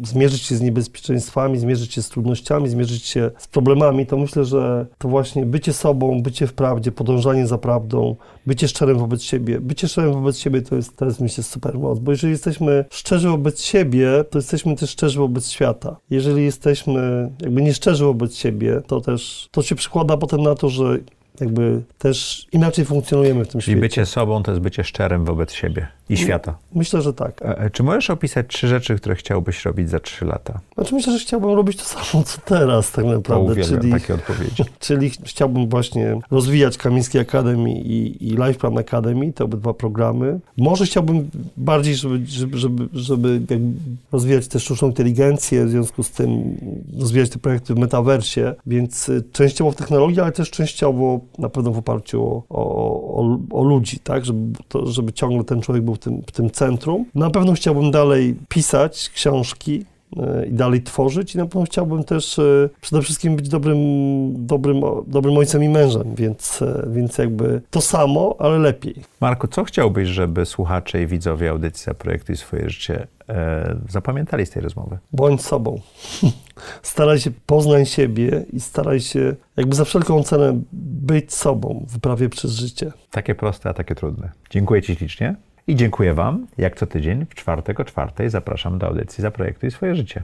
[0.04, 4.86] zmierzyć się z niebezpieczeństwami, zmierzyć się z trudnościami, zmierzyć się z problemami, to myślę, że
[4.98, 9.60] to właśnie bycie sobą, bycie w prawdzie, podążanie za prawdą, bycie szczerym wobec siebie.
[9.60, 13.30] Bycie szczerym wobec siebie to jest, to jest myślę, super moc, bo jeżeli jesteśmy szczerzy
[13.30, 15.98] wobec siebie, to jesteśmy też szczerzy wobec świata.
[16.10, 20.98] Jeżeli jesteśmy jakby nieszczerzy wobec siebie, to też to się przykłada potem na to, że
[21.42, 23.82] jakby też inaczej funkcjonujemy w tym Czyli świecie.
[23.82, 26.58] bycie sobą to jest bycie szczerym wobec siebie i świata.
[26.76, 27.44] Myślę, że tak.
[27.72, 30.60] Czy możesz opisać trzy rzeczy, które chciałbyś robić za trzy lata?
[30.76, 33.56] Znaczy myślę, że chciałbym robić to samo, co teraz tak naprawdę.
[33.56, 34.64] To czyli, takie odpowiedzi.
[34.80, 40.40] Czyli chciałbym właśnie rozwijać Kamiński Academy i, i Life Plan Academy, te obydwa programy.
[40.58, 43.40] Może chciałbym bardziej, żeby, żeby, żeby, żeby
[44.12, 46.58] rozwijać też sztuczną inteligencję, w związku z tym
[47.00, 51.72] rozwijać te projekty w metaversie, więc y, częściowo w technologii, ale też częściowo na pewno
[51.72, 56.00] w oparciu o, o, o, ludzi, tak, żeby, to, żeby ciągle ten człowiek był w
[56.00, 57.06] tym, w tym centrum.
[57.16, 59.86] Na pewno chciałbym dalej pisać książki,
[60.48, 63.78] i dalej tworzyć i na pewno chciałbym też e, przede wszystkim być dobrym,
[64.46, 68.96] dobrym, dobrym ojcem i mężem, więc, e, więc jakby to samo, ale lepiej.
[69.22, 74.62] Marku, co chciałbyś, żeby słuchacze i widzowie audycji Projektuj swoje życie e, zapamiętali z tej
[74.62, 74.98] rozmowy?
[75.12, 75.82] Bądź sobą.
[76.82, 82.30] staraj się, poznaj siebie i staraj się jakby za wszelką cenę być sobą w prawie
[82.30, 82.92] przez życie.
[83.12, 84.32] Takie proste, a takie trudne.
[84.50, 85.36] Dziękuję Ci ślicznie
[85.70, 86.48] i dziękuję Wam.
[86.58, 90.24] Jak co tydzień w czwartek o czwartej zapraszam do audycji Zaprojektuj swoje życie.